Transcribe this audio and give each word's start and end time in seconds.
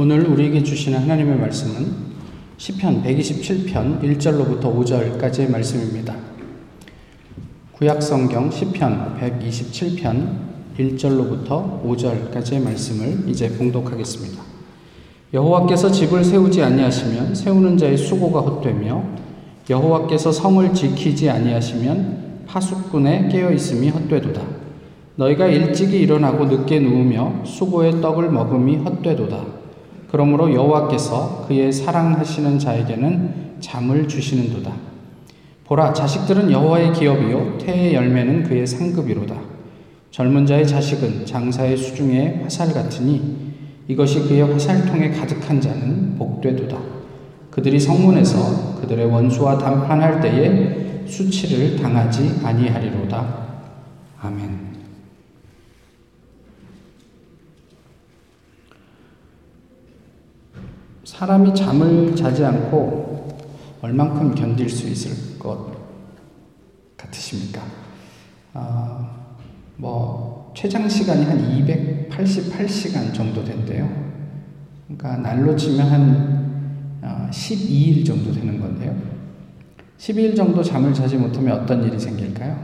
오늘 0.00 0.28
우리에게 0.28 0.62
주시는 0.62 0.96
하나님의 0.96 1.38
말씀은 1.38 1.92
시편 2.56 3.02
127편 3.02 4.00
1절로부터 4.00 4.72
5절까지의 4.72 5.50
말씀입니다. 5.50 6.14
구약 7.72 8.00
성경 8.00 8.48
시편 8.48 9.18
127편 9.20 10.36
1절로부터 10.78 11.82
5절까지의 11.82 12.62
말씀을 12.62 13.28
이제 13.28 13.48
봉독하겠습니다. 13.48 14.40
여호와께서 15.34 15.90
집을 15.90 16.22
세우지 16.22 16.62
아니하시면 16.62 17.34
세우는 17.34 17.76
자의 17.76 17.96
수고가 17.96 18.38
헛되며 18.42 19.02
여호와께서 19.68 20.30
성을 20.30 20.74
지키지 20.74 21.28
아니하시면 21.28 22.44
파수꾼의 22.46 23.30
깨어 23.30 23.50
있음이 23.50 23.88
헛되도다. 23.88 24.42
너희가 25.16 25.48
일찍이 25.48 25.98
일어나고 25.98 26.44
늦게 26.44 26.78
누우며 26.78 27.42
수고의 27.44 28.00
떡을 28.00 28.30
먹음이 28.30 28.76
헛되도다. 28.76 29.57
그러므로 30.10 30.52
여호와께서 30.54 31.44
그의 31.46 31.72
사랑하시는 31.72 32.58
자에게는 32.58 33.58
잠을 33.60 34.08
주시는도다. 34.08 34.72
보라 35.64 35.92
자식들은 35.92 36.50
여호와의 36.50 36.94
기업이요 36.94 37.58
태의 37.58 37.94
열매는 37.94 38.44
그의 38.44 38.66
상급이로다. 38.66 39.36
젊은 40.10 40.46
자의 40.46 40.66
자식은 40.66 41.26
장사의 41.26 41.76
수중에 41.76 42.40
화살 42.42 42.72
같으니 42.72 43.52
이것이 43.86 44.20
그의 44.26 44.50
화살통에 44.50 45.10
가득한 45.10 45.60
자는 45.60 46.16
복되도다. 46.16 46.78
그들이 47.50 47.78
성문에서 47.78 48.80
그들의 48.80 49.06
원수와 49.06 49.58
담판할 49.58 50.20
때에 50.20 51.04
수치를 51.06 51.76
당하지 51.76 52.40
아니하리로다. 52.44 53.48
아멘. 54.20 54.77
사람이 61.18 61.52
잠을 61.52 62.14
자지 62.14 62.44
않고 62.44 63.38
얼만큼 63.82 64.36
견딜 64.36 64.70
수 64.70 64.86
있을 64.86 65.36
것 65.36 65.66
같으십니까? 66.96 67.60
아, 68.54 69.16
뭐 69.76 70.52
최장 70.56 70.88
시간이 70.88 71.24
한 71.24 71.38
288시간 71.38 73.12
정도 73.12 73.42
된대요. 73.42 73.90
그러니까 74.86 75.16
날로 75.16 75.56
치면 75.56 75.88
한 75.88 77.30
12일 77.32 78.02
어, 78.02 78.04
정도 78.04 78.32
되는 78.32 78.60
건데요. 78.60 78.96
12일 79.98 80.36
정도 80.36 80.62
잠을 80.62 80.94
자지 80.94 81.16
못하면 81.16 81.60
어떤 81.60 81.82
일이 81.82 81.98
생길까요? 81.98 82.56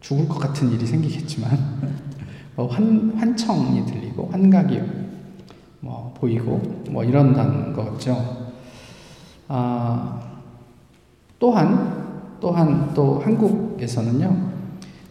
죽을 0.00 0.26
것 0.26 0.40
같은 0.40 0.72
일이 0.72 0.84
생기겠지만 0.84 1.56
뭐 2.56 2.66
환, 2.66 3.12
환청이 3.16 3.86
들리고 3.86 4.28
환각이 4.32 4.78
뭐 4.78 5.03
보이고 6.14 6.60
뭐 6.90 7.04
이런다는 7.04 7.72
거죠. 7.72 8.52
아, 9.48 10.20
또한 11.38 12.36
또한 12.40 12.92
또 12.94 13.18
한국에서는요 13.18 14.50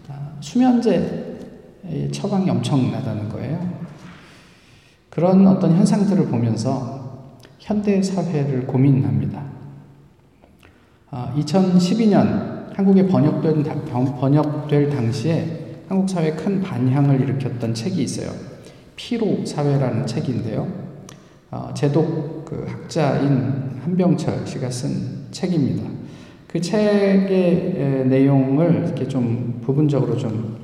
아, 0.10 0.32
수면제 0.40 2.10
처방이 2.12 2.50
엄청나다는 2.50 3.30
거예요. 3.30 3.84
그런 5.10 5.46
어떤 5.48 5.76
현상들을 5.76 6.28
보면서 6.28 7.04
현대 7.60 8.02
사회를 8.02 8.66
고민합니다. 8.66 9.44
아, 11.12 11.34
2012년 11.38 12.76
한국에 12.76 13.08
번역된 13.08 13.64
번역될 13.86 14.90
당시에 14.90 15.84
한국 15.88 16.10
사회에 16.10 16.32
큰 16.32 16.62
반향을 16.62 17.22
일으켰던 17.22 17.74
책이 17.74 18.02
있어요. 18.02 18.32
피로 18.96 19.46
사회라는 19.46 20.08
책인데요. 20.08 20.68
어, 21.54 21.72
제독 21.76 22.46
그 22.46 22.66
학자인 22.68 23.80
한병철 23.84 24.48
씨가 24.48 24.72
쓴 24.72 25.28
책입니다. 25.30 25.88
그 26.48 26.60
책의 26.60 28.06
내용을 28.08 28.86
이렇게 28.86 29.08
좀 29.08 29.62
부분적으로 29.64 30.18
좀 30.18 30.58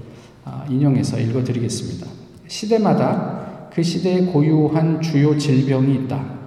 어, 0.45 0.63
인용해서 0.67 1.19
읽어드리겠습니다. 1.19 2.07
시대마다 2.47 3.69
그 3.71 3.83
시대에 3.83 4.25
고유한 4.25 4.99
주요 4.99 5.37
질병이 5.37 5.93
있다. 6.05 6.39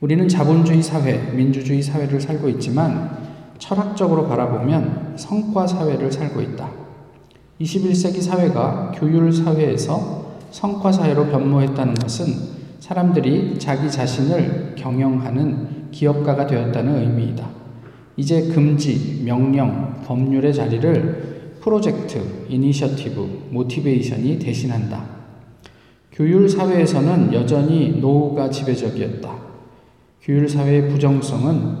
우리는 0.00 0.26
자본주의 0.26 0.82
사회, 0.82 1.18
민주주의 1.34 1.82
사회를 1.82 2.22
살고 2.22 2.48
있지만 2.48 3.18
철학적으로 3.58 4.28
바라보면 4.28 5.16
성과 5.18 5.66
사회를 5.66 6.10
살고 6.10 6.40
있다. 6.40 6.70
21세기 7.60 8.22
사회가 8.22 8.92
교율 8.94 9.30
사회에서 9.30 10.36
성과 10.50 10.90
사회로 10.90 11.26
변모했다는 11.26 11.94
것은 11.96 12.59
사람들이 12.90 13.56
자기 13.56 13.88
자신을 13.88 14.74
경영하는 14.74 15.92
기업가가 15.92 16.44
되었다는 16.44 17.02
의미이다. 17.02 17.48
이제 18.16 18.48
금지, 18.48 19.22
명령, 19.24 20.02
법률의 20.04 20.52
자리를 20.52 21.58
프로젝트, 21.60 22.20
이니셔티브, 22.48 23.50
모티베이션이 23.50 24.40
대신한다. 24.40 25.04
교율 26.10 26.48
사회에서는 26.48 27.32
여전히 27.32 28.00
노후가 28.00 28.50
지배적이었다. 28.50 29.36
교율 30.20 30.48
사회의 30.48 30.88
부정성은 30.88 31.76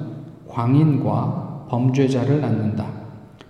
광인과 0.46 1.66
범죄자를 1.70 2.40
낳는다. 2.40 2.86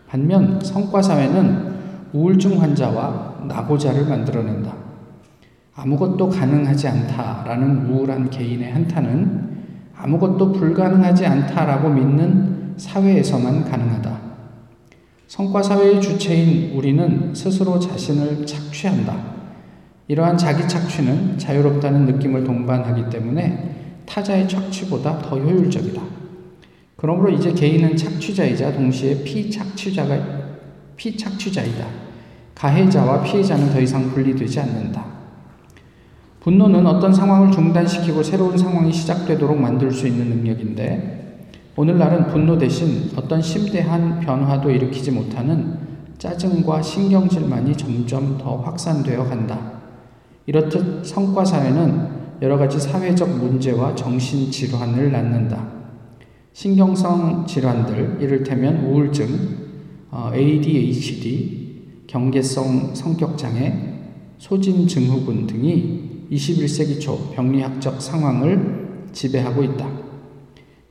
반면 0.08 0.58
성과 0.62 1.02
사회는 1.02 1.74
우울증 2.14 2.58
환자와 2.58 3.44
낙오자를 3.48 4.06
만들어낸다. 4.06 4.79
아무것도 5.82 6.28
가능하지 6.28 6.88
않다라는 6.88 7.86
우울한 7.86 8.28
개인의 8.28 8.70
한탄은 8.70 9.60
아무것도 9.96 10.52
불가능하지 10.52 11.24
않다라고 11.24 11.88
믿는 11.88 12.74
사회에서만 12.76 13.64
가능하다. 13.64 14.18
성과 15.26 15.62
사회의 15.62 16.00
주체인 16.00 16.76
우리는 16.76 17.34
스스로 17.34 17.78
자신을 17.78 18.44
착취한다. 18.44 19.16
이러한 20.08 20.36
자기 20.36 20.68
착취는 20.68 21.38
자유롭다는 21.38 22.04
느낌을 22.04 22.44
동반하기 22.44 23.08
때문에 23.08 24.02
타자의 24.06 24.48
착취보다 24.48 25.18
더 25.20 25.38
효율적이다. 25.38 26.02
그러므로 26.96 27.30
이제 27.30 27.52
개인은 27.54 27.96
착취자이자 27.96 28.74
동시에 28.74 29.22
피착취자가 29.24 30.18
피착취자이다. 30.96 31.86
가해자와 32.54 33.22
피해자는 33.22 33.70
더 33.70 33.80
이상 33.80 34.10
분리되지 34.10 34.60
않는다. 34.60 35.19
분노는 36.40 36.86
어떤 36.86 37.12
상황을 37.12 37.52
중단시키고 37.52 38.22
새로운 38.22 38.56
상황이 38.56 38.90
시작되도록 38.92 39.60
만들 39.60 39.90
수 39.92 40.06
있는 40.06 40.30
능력인데 40.30 41.46
오늘날은 41.76 42.28
분노 42.28 42.56
대신 42.56 43.10
어떤 43.14 43.42
심대한 43.42 44.20
변화도 44.20 44.70
일으키지 44.70 45.10
못하는 45.10 45.78
짜증과 46.18 46.82
신경질만이 46.82 47.76
점점 47.76 48.38
더 48.38 48.56
확산되어 48.56 49.24
간다. 49.24 49.80
이렇듯 50.46 51.06
성과 51.06 51.44
사회는 51.44 52.20
여러 52.42 52.56
가지 52.56 52.80
사회적 52.80 53.28
문제와 53.38 53.94
정신 53.94 54.50
질환을 54.50 55.12
낳는다. 55.12 55.66
신경성 56.52 57.46
질환들, 57.46 58.18
이를테면 58.20 58.84
우울증, 58.84 59.28
ADHD, 60.12 61.56
어, 62.02 62.06
경계성 62.06 62.94
성격장애, 62.94 63.90
소진증후군 64.38 65.46
등이 65.46 65.99
21세기 66.30 67.00
초 67.00 67.30
병리학적 67.30 68.00
상황을 68.00 69.08
지배하고 69.12 69.62
있다. 69.64 69.88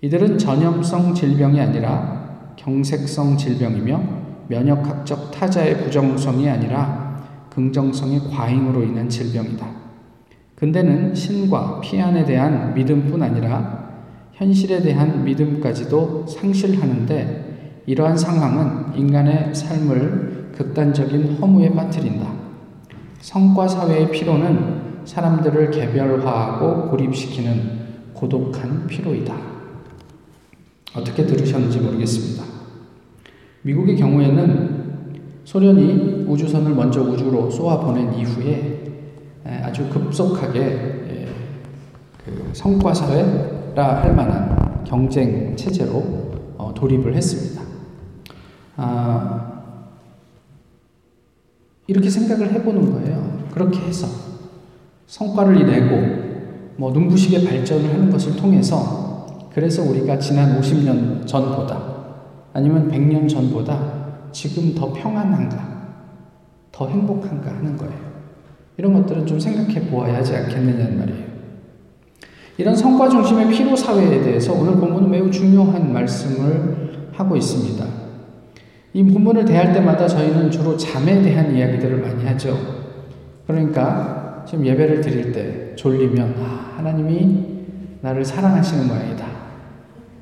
이들은 0.02 0.38
전염성 0.38 1.14
질병이 1.14 1.60
아니라 1.60 2.54
경색성 2.58 3.38
질병이며 3.38 4.02
면역학적 4.48 5.32
타자의 5.32 5.84
부정성이 5.84 6.50
아니라 6.50 7.24
긍정성의 7.50 8.30
과잉으로 8.32 8.84
인한 8.84 9.08
질병이다. 9.08 9.66
근대는 10.56 11.16
신과 11.16 11.80
피안에 11.80 12.26
대한 12.26 12.74
믿음뿐 12.74 13.22
아니라 13.24 13.90
현실에 14.34 14.82
대한 14.82 15.24
믿음까지도 15.24 16.28
상실하는데 16.28 17.84
이러한 17.86 18.18
상황은 18.18 18.98
인간의 18.98 19.56
삶을 19.56 20.52
극단적인 20.56 21.38
허무에 21.38 21.74
빠뜨린다. 21.74 22.30
성과 23.22 23.68
사회의 23.68 24.12
피로는 24.12 24.89
사람들을 25.10 25.72
개별화하고 25.72 26.92
고립시키는 26.92 27.80
고독한 28.14 28.86
피로이다. 28.86 29.36
어떻게 30.96 31.26
들으셨는지 31.26 31.80
모르겠습니다. 31.80 32.44
미국의 33.64 33.98
경우에는 33.98 35.14
소련이 35.46 36.26
우주선을 36.28 36.76
먼저 36.76 37.02
우주로 37.02 37.50
쏘아 37.50 37.80
보낸 37.80 38.14
이후에 38.14 38.84
아주 39.64 39.90
급속하게 39.90 41.26
그 42.24 42.50
성과 42.54 42.94
사회라 42.94 44.04
할 44.04 44.16
만한 44.16 44.84
경쟁 44.84 45.56
체제로 45.56 46.54
어, 46.56 46.72
돌입을 46.76 47.16
했습니다. 47.16 47.64
아, 48.76 49.64
이렇게 51.88 52.12
생각을 52.12 52.52
해보는 52.52 52.92
거예요. 52.92 53.48
그렇게 53.52 53.80
해서 53.80 54.08
성과를 55.10 55.66
내고 55.66 56.76
뭐 56.78 56.92
눈부시게 56.92 57.44
발전을 57.44 57.92
하는 57.92 58.12
것을 58.12 58.36
통해서 58.36 59.50
그래서 59.52 59.82
우리가 59.82 60.20
지난 60.20 60.62
50년 60.62 61.26
전보다 61.26 61.82
아니면 62.54 62.92
100년 62.92 63.28
전보다 63.28 64.00
지금 64.32 64.76
더 64.76 64.94
평안한가, 64.94 65.58
더 66.72 66.88
행복한가 66.88 67.50
하는 67.50 67.76
거예요. 67.76 67.94
이런 68.78 68.94
것들은 68.94 69.26
좀 69.26 69.40
생각해 69.40 69.90
보아야 69.90 70.18
하지 70.18 70.36
않겠느냐는 70.36 71.00
말이에요. 71.00 71.30
이런 72.58 72.76
성과 72.76 73.10
중심의 73.10 73.50
피로 73.50 73.76
사회에 73.76 74.22
대해서 74.22 74.54
오늘 74.54 74.74
본문은 74.74 75.10
매우 75.10 75.32
중요한 75.32 75.92
말씀을 75.92 77.10
하고 77.14 77.36
있습니다. 77.36 77.84
이 78.94 79.04
본문을 79.04 79.46
대할 79.46 79.74
때마다 79.74 80.08
저희는 80.08 80.52
주로 80.52 80.78
잠에 80.78 81.22
대한 81.24 81.56
이야기들을 81.56 81.98
많이 82.00 82.24
하죠. 82.26 82.56
그러니까 83.48 84.19
지금 84.50 84.66
예배를 84.66 85.02
드릴 85.02 85.32
때 85.32 85.76
졸리면 85.76 86.34
아, 86.40 86.74
하나님이 86.78 87.46
나를 88.02 88.26
사랑하시는 88.26 88.88
모양이다. 88.88 89.24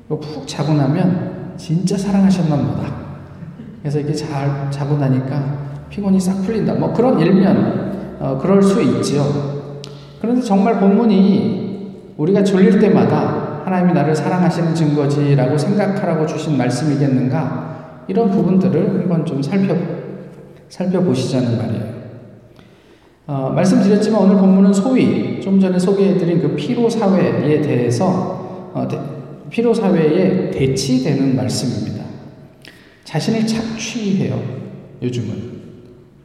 푹 0.06 0.46
자고 0.46 0.74
나면 0.74 1.54
진짜 1.56 1.96
사랑하셨나 1.96 2.56
보다. 2.56 2.92
그래서 3.80 3.98
이게 3.98 4.12
잘 4.12 4.70
자고 4.70 4.98
나니까 4.98 5.86
피곤이 5.88 6.20
싹 6.20 6.42
풀린다. 6.42 6.74
뭐 6.74 6.92
그런 6.92 7.18
일면 7.18 8.16
어, 8.20 8.38
그럴 8.38 8.62
수 8.62 8.82
있지요. 8.82 9.80
그런데 10.20 10.42
정말 10.42 10.78
본문이 10.78 12.12
우리가 12.18 12.44
졸릴 12.44 12.78
때마다 12.78 13.62
하나님이 13.64 13.94
나를 13.94 14.14
사랑하시는 14.14 14.74
증거지라고 14.74 15.56
생각하라고 15.56 16.26
주신 16.26 16.58
말씀이겠는가? 16.58 18.04
이런 18.08 18.30
부분들을 18.30 19.00
한번 19.00 19.24
좀 19.24 19.40
살펴 19.40 19.74
살펴보시자는 20.68 21.56
말이에요. 21.56 21.97
어, 23.28 23.52
말씀드렸지만 23.54 24.22
오늘 24.22 24.36
본문은 24.36 24.72
소위 24.72 25.38
좀 25.38 25.60
전에 25.60 25.78
소개해드린 25.78 26.40
그 26.40 26.56
피로 26.56 26.88
사회에 26.88 27.60
대해서 27.60 28.70
어, 28.72 28.88
대, 28.90 28.98
피로 29.50 29.74
사회에 29.74 30.50
대치되는 30.50 31.36
말씀입니다. 31.36 32.04
자신을 33.04 33.46
착취해요. 33.46 34.40
요즘은. 35.02 35.58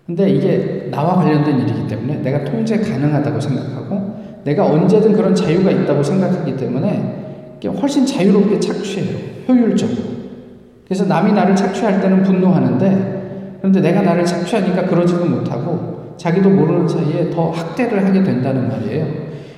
근데 0.05 0.29
이게 0.29 0.87
나와 0.91 1.15
관련된 1.15 1.59
일이기 1.59 1.87
때문에 1.87 2.19
내가 2.19 2.45
통제 2.45 2.77
가능하다고 2.77 3.37
생각하고 3.37 4.41
내가 4.45 4.65
언제든 4.65 5.11
그런 5.11 5.35
자유가 5.35 5.71
있다고 5.71 6.01
생각하기 6.01 6.55
때문에 6.55 7.59
훨씬 7.81 8.05
자유롭게 8.05 8.61
착취해요. 8.61 9.17
효율적으로. 9.49 10.03
그래서 10.85 11.03
남이 11.05 11.33
나를 11.33 11.53
착취할 11.53 11.99
때는 11.99 12.23
분노하는데 12.23 13.57
그런데 13.59 13.81
내가 13.81 14.01
나를 14.01 14.25
착취하니까 14.25 14.85
그러지도 14.85 15.25
못하고 15.25 15.92
자기도 16.17 16.49
모르는 16.49 16.87
사이에 16.87 17.29
더 17.29 17.51
학대를 17.51 18.05
하게 18.05 18.23
된다는 18.23 18.69
말이에요. 18.69 19.07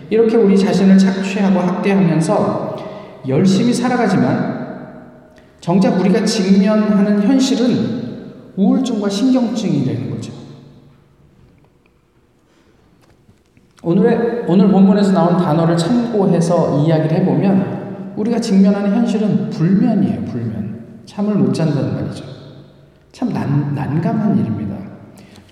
이렇게 0.10 0.38
우리 0.38 0.57
자신을 0.57 0.98
착취하고 0.98 1.60
학대하면서 1.60 2.75
열심히 3.28 3.74
살아가지만 3.74 4.66
정작 5.60 6.00
우리가 6.00 6.24
직면하는 6.24 7.24
현실은 7.24 8.06
우울증과 8.56 9.10
신경증이 9.10 9.84
되는 9.84 10.12
거죠. 10.12 10.31
오늘의, 13.84 14.46
오늘 14.48 14.69
본문에서 14.69 15.12
나온 15.12 15.38
단어를 15.38 15.78
참고해서 15.78 16.84
이야기를 16.86 17.18
해보면 17.18 18.13
우리가 18.16 18.40
직면하는 18.40 18.96
현실은 18.96 19.50
불면이에요, 19.51 20.25
불면. 20.25 20.66
잠을 21.06 21.36
못 21.36 21.54
잔다는 21.54 21.94
말이죠. 21.94 22.24
참 23.12 23.31
난, 23.31 23.75
난감한 23.75 24.40
일입니다. 24.40 24.64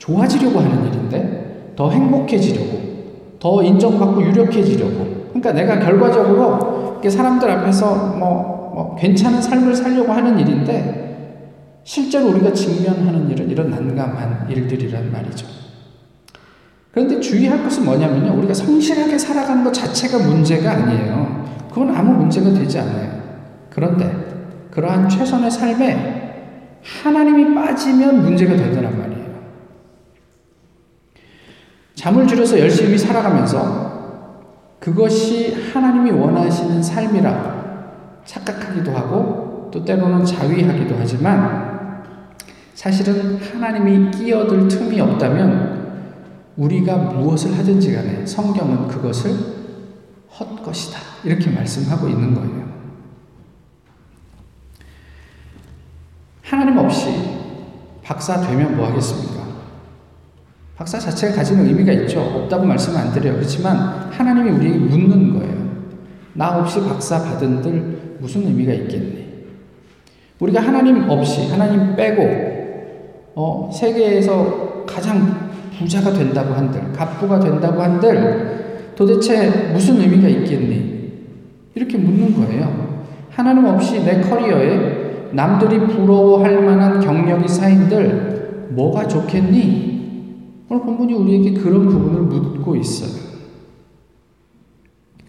좋아지려고 0.03 0.59
하는 0.59 0.85
일인데 0.87 1.73
더 1.77 1.89
행복해지려고, 1.89 3.37
더 3.39 3.63
인정받고 3.63 4.21
유력해지려고. 4.21 5.29
그러니까 5.29 5.53
내가 5.53 5.79
결과적으로 5.79 7.01
사람들 7.09 7.49
앞에서 7.49 8.15
뭐, 8.17 8.71
뭐 8.75 8.95
괜찮은 8.99 9.41
삶을 9.41 9.75
살려고 9.75 10.11
하는 10.11 10.37
일인데 10.39 11.79
실제로 11.83 12.29
우리가 12.29 12.53
직면하는 12.53 13.29
일은 13.29 13.49
이런 13.49 13.69
난감한 13.69 14.47
일들이란 14.49 15.11
말이죠. 15.11 15.47
그런데 16.91 17.19
주의할 17.19 17.63
것은 17.63 17.85
뭐냐면요. 17.85 18.37
우리가 18.37 18.53
성실하게 18.53 19.17
살아가는 19.17 19.63
것 19.63 19.73
자체가 19.73 20.19
문제가 20.19 20.71
아니에요. 20.71 21.45
그건 21.69 21.95
아무 21.95 22.13
문제가 22.13 22.53
되지 22.53 22.79
않아요. 22.79 23.09
그런데 23.69 24.11
그러한 24.69 25.09
최선의 25.09 25.49
삶에 25.49 26.23
하나님이 27.03 27.55
빠지면 27.55 28.21
문제가 28.21 28.55
되더란 28.55 28.97
말이에요. 28.97 29.12
잠을 31.95 32.27
줄여서 32.27 32.59
열심히 32.59 32.97
살아가면서 32.97 33.93
그것이 34.79 35.71
하나님이 35.71 36.11
원하시는 36.11 36.81
삶이라 36.81 37.63
착각하기도 38.25 38.91
하고 38.91 39.69
또 39.71 39.83
때로는 39.83 40.25
자위하기도 40.25 40.95
하지만 40.97 42.03
사실은 42.73 43.37
하나님이 43.37 44.11
끼어들 44.11 44.67
틈이 44.67 44.99
없다면 44.99 45.83
우리가 46.57 46.97
무엇을 46.97 47.57
하든지 47.57 47.93
간에 47.93 48.25
성경은 48.25 48.87
그것을 48.87 49.31
헛것이다. 50.39 50.99
이렇게 51.23 51.49
말씀하고 51.49 52.07
있는 52.07 52.33
거예요. 52.33 52.63
하나님 56.43 56.77
없이 56.77 57.07
박사 58.03 58.41
되면 58.41 58.75
뭐 58.75 58.87
하겠습니까? 58.87 59.32
박사 60.75 60.97
자체가 60.97 61.35
가지는 61.35 61.67
의미가 61.67 61.91
있죠. 61.93 62.19
없다고 62.21 62.65
말씀 62.65 62.95
안 62.97 63.11
드려요. 63.11 63.35
그렇지만 63.35 63.77
하나님이 64.09 64.49
우리에게 64.51 64.77
묻는 64.77 65.33
거예요. 65.33 65.53
나 66.33 66.57
없이 66.57 66.79
박사 66.81 67.23
받은들 67.23 68.17
무슨 68.19 68.43
의미가 68.47 68.73
있겠니? 68.73 69.23
우리가 70.39 70.61
하나님 70.61 71.07
없이, 71.09 71.47
하나님 71.49 71.95
빼고, 71.95 73.33
어, 73.35 73.69
세계에서 73.71 74.83
가장 74.87 75.51
부자가 75.77 76.11
된다고 76.11 76.53
한들, 76.53 76.91
갑부가 76.91 77.39
된다고 77.39 77.81
한들 77.81 78.93
도대체 78.95 79.71
무슨 79.71 80.01
의미가 80.01 80.27
있겠니? 80.27 80.93
이렇게 81.75 81.97
묻는 81.97 82.33
거예요. 82.33 83.03
하나님 83.29 83.65
없이 83.65 84.03
내 84.03 84.21
커리어에 84.21 85.29
남들이 85.31 85.79
부러워할 85.79 86.61
만한 86.61 86.99
경력이 86.99 87.47
쌓인들 87.47 88.69
뭐가 88.69 89.07
좋겠니? 89.07 89.92
오늘 90.73 90.85
본문이 90.85 91.13
우리에게 91.13 91.53
그런 91.53 91.87
부분을 91.87 92.21
묻고 92.23 92.75
있어요. 92.77 93.11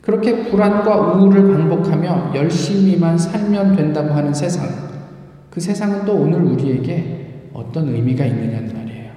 그렇게 0.00 0.50
불안과 0.50 1.12
우울을 1.12 1.52
반복하며 1.52 2.32
열심히만 2.34 3.18
살면 3.18 3.76
된다고 3.76 4.14
하는 4.14 4.32
세상, 4.32 4.68
그 5.50 5.60
세상은 5.60 6.06
또 6.06 6.14
오늘 6.14 6.42
우리에게 6.42 7.50
어떤 7.52 7.88
의미가 7.88 8.24
있느냐는 8.24 8.74
말이에요. 8.74 9.12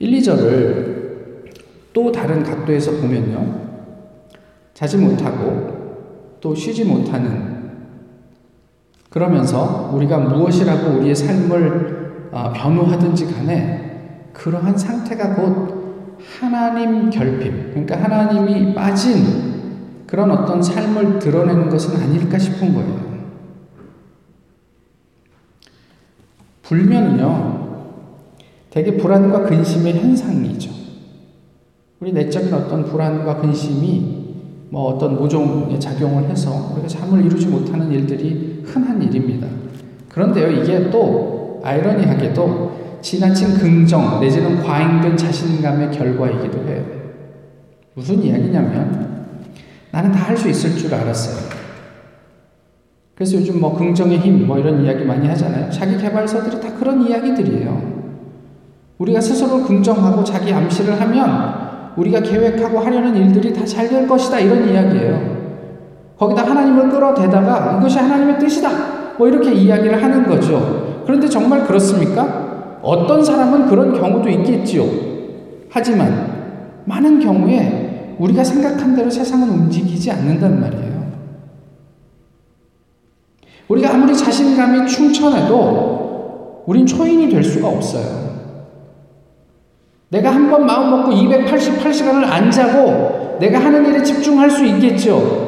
1, 0.00 0.10
2절을 0.18 1.02
또 1.94 2.12
다른 2.12 2.42
각도에서 2.42 2.92
보면요. 3.00 3.62
자지 4.74 4.98
못하고 4.98 6.38
또 6.40 6.54
쉬지 6.54 6.84
못하는 6.84 7.51
그러면서 9.12 9.90
우리가 9.92 10.18
무엇이라고 10.18 10.98
우리의 10.98 11.14
삶을 11.14 12.30
어, 12.32 12.50
변호하든지 12.54 13.26
간에 13.34 14.30
그러한 14.32 14.76
상태가 14.76 15.34
곧 15.34 16.16
하나님 16.40 17.10
결핍, 17.10 17.70
그러니까 17.70 18.02
하나님이 18.02 18.74
빠진 18.74 19.52
그런 20.06 20.30
어떤 20.30 20.62
삶을 20.62 21.18
드러내는 21.18 21.68
것은 21.68 22.00
아닐까 22.00 22.38
싶은 22.38 22.72
거예요. 22.72 23.02
불면은요, 26.62 27.88
대개 28.70 28.96
불안과 28.96 29.42
근심의 29.42 29.94
현상이죠. 29.94 30.70
우리 32.00 32.12
내적인 32.12 32.52
어떤 32.54 32.84
불안과 32.84 33.36
근심이 33.36 34.22
뭐 34.70 34.94
어떤 34.94 35.16
모종의 35.16 35.78
작용을 35.78 36.30
해서 36.30 36.70
우리가 36.72 36.88
잠을 36.88 37.26
이루지 37.26 37.48
못하는 37.48 37.92
일들이 37.92 38.62
흔한. 38.64 39.01
그런데요, 40.12 40.50
이게 40.50 40.90
또 40.90 41.60
아이러니하게도 41.64 42.98
지나친 43.00 43.54
긍정 43.58 44.20
내지는 44.20 44.62
과잉된 44.62 45.16
자신감의 45.16 45.90
결과이기도 45.90 46.68
해요. 46.68 46.82
무슨 47.94 48.22
이야기냐면 48.22 49.26
나는 49.90 50.12
다 50.12 50.24
할 50.28 50.36
수 50.36 50.48
있을 50.48 50.76
줄 50.76 50.94
알았어요. 50.94 51.50
그래서 53.14 53.36
요즘 53.36 53.60
뭐 53.60 53.76
긍정의 53.76 54.18
힘 54.18 54.46
뭐 54.46 54.58
이런 54.58 54.82
이야기 54.84 55.04
많이 55.04 55.26
하잖아요. 55.28 55.70
자기 55.70 55.96
개발서들이 55.98 56.60
다 56.60 56.74
그런 56.78 57.02
이야기들이에요. 57.06 57.92
우리가 58.98 59.20
스스로 59.20 59.62
긍정하고 59.64 60.24
자기 60.24 60.52
암시를 60.52 61.00
하면 61.00 61.92
우리가 61.96 62.20
계획하고 62.20 62.78
하려는 62.80 63.14
일들이 63.16 63.52
다 63.52 63.64
잘 63.64 63.88
될 63.88 64.06
것이다 64.06 64.38
이런 64.40 64.68
이야기예요. 64.68 65.42
거기다 66.18 66.48
하나님을 66.48 66.88
끌어대다가 66.88 67.78
이것이 67.78 67.98
하나님의 67.98 68.38
뜻이다 68.38 68.70
뭐 69.22 69.28
이렇게 69.28 69.52
이야기를 69.54 70.02
하는 70.02 70.26
거죠. 70.26 71.02
그런데 71.06 71.28
정말 71.28 71.64
그렇습니까? 71.64 72.80
어떤 72.82 73.24
사람은 73.24 73.66
그런 73.68 73.92
경우도 73.92 74.28
있겠지요. 74.28 74.84
하지만 75.70 76.82
많은 76.86 77.20
경우에 77.20 78.16
우리가 78.18 78.42
생각한 78.42 78.96
대로 78.96 79.08
세상은 79.08 79.48
움직이지 79.48 80.10
않는단 80.10 80.60
말이에요. 80.60 81.12
우리가 83.68 83.94
아무리 83.94 84.12
자신감이 84.12 84.88
충천해도 84.88 86.64
우린 86.66 86.84
초인이 86.84 87.28
될 87.28 87.44
수가 87.44 87.68
없어요. 87.68 88.32
내가 90.08 90.34
한 90.34 90.50
번 90.50 90.66
마음 90.66 90.90
먹고 90.90 91.12
288시간을 91.12 92.24
안 92.24 92.50
자고 92.50 93.38
내가 93.38 93.60
하는 93.60 93.86
일에 93.86 94.02
집중할 94.02 94.50
수 94.50 94.66
있겠죠. 94.66 95.41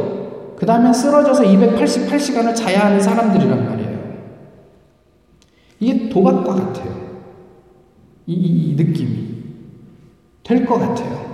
그 0.56 0.66
다음에 0.66 0.92
쓰러져서 0.92 1.42
288시간을 1.44 2.54
자야 2.54 2.86
하는 2.86 3.00
사람들이란 3.00 3.64
말이에요. 3.68 3.94
이게 5.80 6.08
도박과 6.08 6.54
같아요. 6.54 6.94
이, 8.26 8.32
이, 8.34 8.70
이 8.70 8.74
느낌이. 8.74 9.34
될 10.42 10.66
것 10.66 10.78
같아요. 10.78 11.24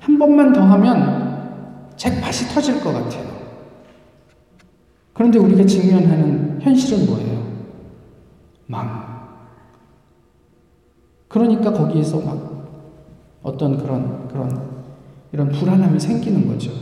한 0.00 0.18
번만 0.18 0.52
더 0.52 0.62
하면 0.62 1.90
잭팟이 1.96 2.48
터질 2.52 2.80
것 2.82 2.92
같아요. 2.92 3.30
그런데 5.12 5.38
우리가 5.38 5.64
직면하는 5.64 6.58
현실은 6.62 7.06
뭐예요? 7.06 7.42
망. 8.66 9.12
그러니까 11.28 11.72
거기에서 11.72 12.20
막 12.20 12.52
어떤 13.42 13.76
그런, 13.78 14.28
그런, 14.28 14.70
이런 15.32 15.48
불안함이 15.50 16.00
생기는 16.00 16.48
거죠. 16.48 16.72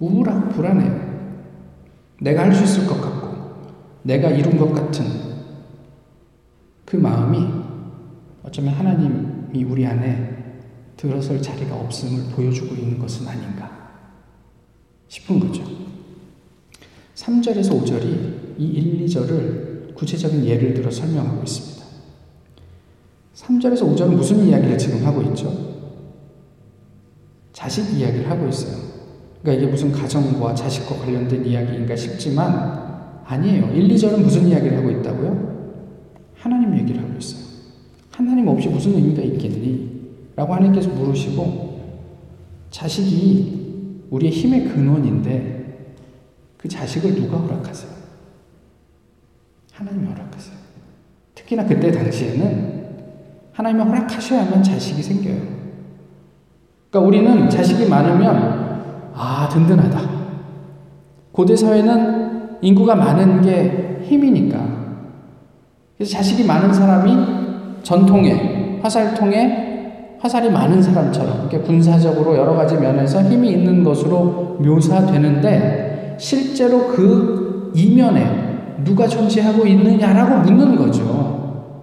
우울하고 0.00 0.48
불안해요. 0.50 1.08
내가 2.20 2.42
할 2.44 2.52
수 2.54 2.64
있을 2.64 2.86
것 2.86 3.00
같고, 3.00 3.28
내가 4.02 4.30
이룬 4.30 4.56
것 4.56 4.72
같은 4.72 5.04
그 6.84 6.96
마음이 6.96 7.46
어쩌면 8.42 8.74
하나님이 8.74 9.64
우리 9.64 9.86
안에 9.86 10.36
들어설 10.96 11.40
자리가 11.40 11.76
없음을 11.76 12.32
보여주고 12.34 12.74
있는 12.74 12.98
것은 12.98 13.26
아닌가 13.28 13.70
싶은 15.08 15.38
거죠. 15.38 15.62
3절에서 17.14 17.70
5절이 17.82 18.58
이 18.58 18.66
1, 18.66 19.06
2절을 19.06 19.94
구체적인 19.94 20.44
예를 20.44 20.74
들어 20.74 20.90
설명하고 20.90 21.42
있습니다. 21.42 21.84
3절에서 23.34 23.94
5절은 23.94 24.14
무슨 24.14 24.44
이야기를 24.44 24.78
지금 24.78 25.04
하고 25.04 25.22
있죠? 25.22 25.52
자식 27.52 27.92
이야기를 27.96 28.28
하고 28.30 28.48
있어요. 28.48 28.87
그러니까 29.42 29.62
이게 29.62 29.70
무슨 29.70 29.92
가정과 29.92 30.54
자식과 30.54 30.96
관련된 30.96 31.44
이야기인가 31.44 31.94
싶지만 31.96 33.22
아니에요. 33.24 33.70
1, 33.72 33.88
2절은 33.88 34.20
무슨 34.22 34.48
이야기를 34.48 34.78
하고 34.78 34.90
있다고요? 34.90 35.58
하나님 36.34 36.76
얘기를 36.78 37.02
하고 37.02 37.12
있어요. 37.18 37.42
하나님 38.10 38.48
없이 38.48 38.68
무슨 38.68 38.94
의미가 38.94 39.22
있겠니? 39.22 39.88
라고 40.34 40.54
하나님께서 40.54 40.88
물으시고 40.90 41.78
자식이 42.70 44.06
우리의 44.10 44.32
힘의 44.32 44.64
근원인데 44.68 45.58
그 46.56 46.68
자식을 46.68 47.14
누가 47.14 47.36
허락하세요? 47.38 47.90
하나님이 49.72 50.06
허락하세요. 50.06 50.56
특히나 51.34 51.64
그때 51.66 51.92
당시에는 51.92 52.78
하나님이 53.52 53.84
허락하셔야만 53.84 54.62
자식이 54.62 55.02
생겨요. 55.02 55.40
그러니까 56.90 57.08
우리는 57.08 57.50
자식이 57.50 57.86
많으면 57.88 58.57
아 59.18 59.48
든든하다. 59.48 60.00
고대 61.32 61.56
사회는 61.56 62.58
인구가 62.60 62.94
많은 62.94 63.42
게 63.42 64.00
힘이니까. 64.04 64.58
그래서 65.96 66.12
자식이 66.12 66.44
많은 66.44 66.72
사람이 66.72 67.16
전통에 67.82 68.78
화살통에 68.82 70.16
화살이 70.20 70.50
많은 70.50 70.82
사람처럼 70.82 71.40
이렇게 71.40 71.58
군사적으로 71.58 72.36
여러 72.36 72.54
가지 72.54 72.76
면에서 72.76 73.22
힘이 73.22 73.50
있는 73.50 73.84
것으로 73.84 74.58
묘사되는데 74.60 76.16
실제로 76.18 76.88
그 76.88 77.72
이면에 77.74 78.48
누가 78.84 79.06
존재하고 79.06 79.66
있느냐라고 79.66 80.38
묻는 80.42 80.76
거죠. 80.76 81.78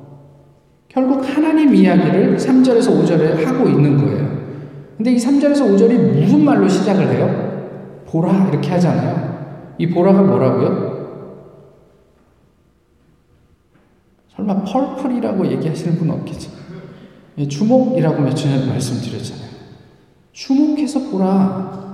결국 0.88 1.24
하나님 1.28 1.76
이야기를 1.76 2.38
3절에서 2.38 3.04
5절에 3.04 3.46
하고 3.46 3.68
있는 3.68 3.98
거예요. 3.98 4.35
근데 4.98 5.12
이 5.12 5.18
3절에서 5.18 5.62
5절이 5.62 6.22
무슨 6.22 6.44
말로 6.44 6.68
시작을 6.68 7.08
해요? 7.14 8.04
보라 8.08 8.50
이렇게 8.50 8.70
하잖아요. 8.72 9.74
이 9.78 9.90
보라가 9.90 10.22
뭐라고요? 10.22 10.96
설마 14.36 14.64
펄플이라고 14.64 15.48
얘기하시는 15.52 15.98
분 15.98 16.12
없겠죠? 16.12 16.52
예, 17.38 17.48
주목이라고 17.48 18.22
며칠 18.22 18.50
전에 18.52 18.66
말씀드렸잖아요. 18.68 19.50
주목해서 20.32 21.12
보라. 21.12 21.86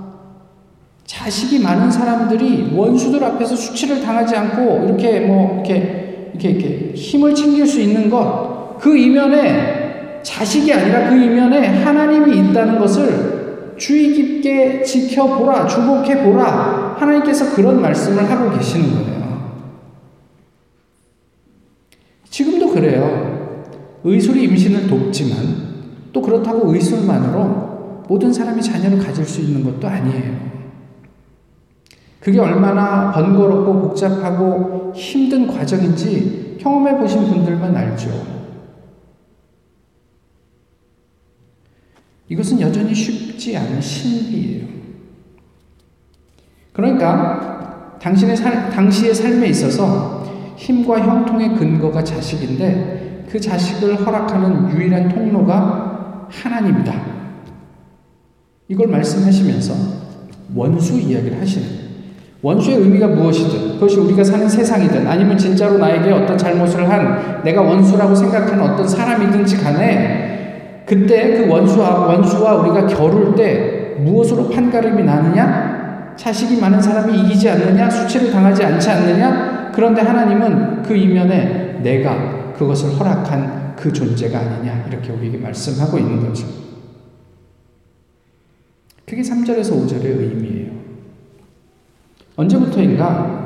자식이 1.04 1.58
많은 1.60 1.90
사람들이 1.90 2.72
원수들 2.74 3.22
앞에서 3.22 3.56
수치를 3.56 4.00
당하지 4.00 4.36
않고 4.36 4.84
이렇게 4.84 5.20
뭐 5.20 5.54
이렇게 5.56 6.30
이렇게 6.32 6.50
이렇게 6.50 6.94
힘을 6.94 7.34
챙길 7.34 7.66
수 7.66 7.80
있는 7.80 8.08
것 8.08 8.52
그 8.82 8.96
이면에 8.96 9.81
자식이 10.22 10.72
아니라 10.72 11.10
그 11.10 11.16
이면에 11.16 11.82
하나님이 11.82 12.50
있다는 12.50 12.78
것을 12.78 13.74
주의 13.76 14.12
깊게 14.12 14.82
지켜보라, 14.82 15.66
주목해보라. 15.66 16.96
하나님께서 16.98 17.54
그런 17.54 17.80
말씀을 17.80 18.30
하고 18.30 18.56
계시는 18.56 18.90
거예요. 18.90 19.22
지금도 22.28 22.70
그래요. 22.70 23.62
의술이 24.04 24.44
임신을 24.44 24.86
돕지만 24.88 25.72
또 26.12 26.22
그렇다고 26.22 26.72
의술만으로 26.72 28.04
모든 28.08 28.32
사람이 28.32 28.62
자녀를 28.62 28.98
가질 28.98 29.24
수 29.24 29.40
있는 29.40 29.64
것도 29.64 29.86
아니에요. 29.86 30.52
그게 32.20 32.38
얼마나 32.38 33.10
번거롭고 33.10 33.80
복잡하고 33.80 34.92
힘든 34.94 35.46
과정인지 35.46 36.58
경험해 36.60 36.98
보신 36.98 37.26
분들만 37.26 37.74
알죠. 37.74 38.41
이것은 42.32 42.62
여전히 42.62 42.94
쉽지 42.94 43.54
않은 43.58 43.78
신비예요. 43.78 44.64
그러니까 46.72 47.98
당신의 48.00 48.36
살, 48.38 48.70
당시의 48.70 49.14
삶에 49.14 49.48
있어서 49.48 50.24
힘과 50.56 51.00
형통의 51.00 51.54
근거가 51.56 52.02
자식인데 52.02 53.26
그 53.30 53.38
자식을 53.38 54.06
허락하는 54.06 54.70
유일한 54.70 55.10
통로가 55.10 56.28
하나님이다. 56.30 57.12
이걸 58.68 58.88
말씀하시면서 58.88 59.74
원수 60.54 60.98
이야기를 60.98 61.38
하시는 61.38 61.82
원수의 62.40 62.78
의미가 62.78 63.08
무엇이든 63.08 63.74
그것이 63.74 63.98
우리가 63.98 64.24
사는 64.24 64.48
세상이든 64.48 65.06
아니면 65.06 65.36
진짜로 65.36 65.76
나에게 65.76 66.10
어떤 66.10 66.38
잘못을 66.38 66.88
한 66.88 67.42
내가 67.44 67.60
원수라고 67.60 68.14
생각하는 68.14 68.70
어떤 68.70 68.88
사람이든지 68.88 69.58
간에 69.58 70.31
그때 70.86 71.38
그 71.38 71.48
원수와, 71.48 72.06
원수와 72.06 72.54
우리가 72.62 72.86
겨룰 72.86 73.34
때 73.34 73.94
무엇으로 73.98 74.48
판가름이 74.48 75.02
나느냐? 75.04 76.14
자식이 76.16 76.60
많은 76.60 76.80
사람이 76.80 77.20
이기지 77.20 77.48
않느냐? 77.48 77.88
수치를 77.88 78.30
당하지 78.30 78.64
않지 78.64 78.90
않느냐? 78.90 79.72
그런데 79.74 80.02
하나님은 80.02 80.82
그 80.82 80.94
이면에 80.94 81.80
내가 81.82 82.52
그것을 82.52 82.90
허락한 82.98 83.74
그 83.76 83.92
존재가 83.92 84.38
아니냐? 84.38 84.86
이렇게 84.88 85.12
우리에게 85.12 85.38
말씀하고 85.38 85.98
있는 85.98 86.26
거죠. 86.26 86.46
그게 89.06 89.22
3절에서 89.22 89.86
5절의 89.86 90.04
의미예요. 90.04 90.72
언제부터인가 92.36 93.42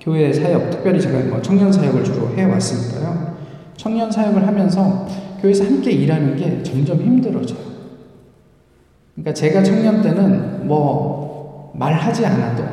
교회 0.00 0.32
사역, 0.32 0.70
특별히 0.70 1.00
제가 1.00 1.18
뭐 1.30 1.40
청년 1.40 1.72
사역을 1.72 2.04
주로 2.04 2.28
해왔으니까요. 2.36 3.34
청년 3.76 4.10
사역을 4.10 4.46
하면서 4.46 5.06
교회에서 5.44 5.64
함께 5.64 5.90
일하는 5.90 6.36
게 6.36 6.62
점점 6.62 6.98
힘들어져요. 6.98 7.58
그러니까 9.14 9.34
제가 9.34 9.62
청년 9.62 10.00
때는 10.00 10.66
뭐 10.66 11.72
말하지 11.74 12.24
않아도 12.24 12.64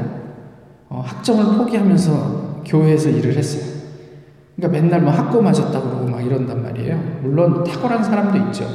어, 0.89 1.03
학점을 1.05 1.57
포기하면서 1.57 2.63
교회에서 2.65 3.09
일을 3.09 3.35
했어요. 3.35 3.81
그러니까 4.55 4.81
맨날 4.81 5.01
뭐 5.01 5.11
학고 5.11 5.41
맞았다 5.41 5.81
그러고 5.81 6.05
막 6.07 6.25
이런단 6.25 6.61
말이에요. 6.63 7.19
물론 7.21 7.63
탁월한 7.63 8.03
사람도 8.03 8.37
있죠. 8.47 8.65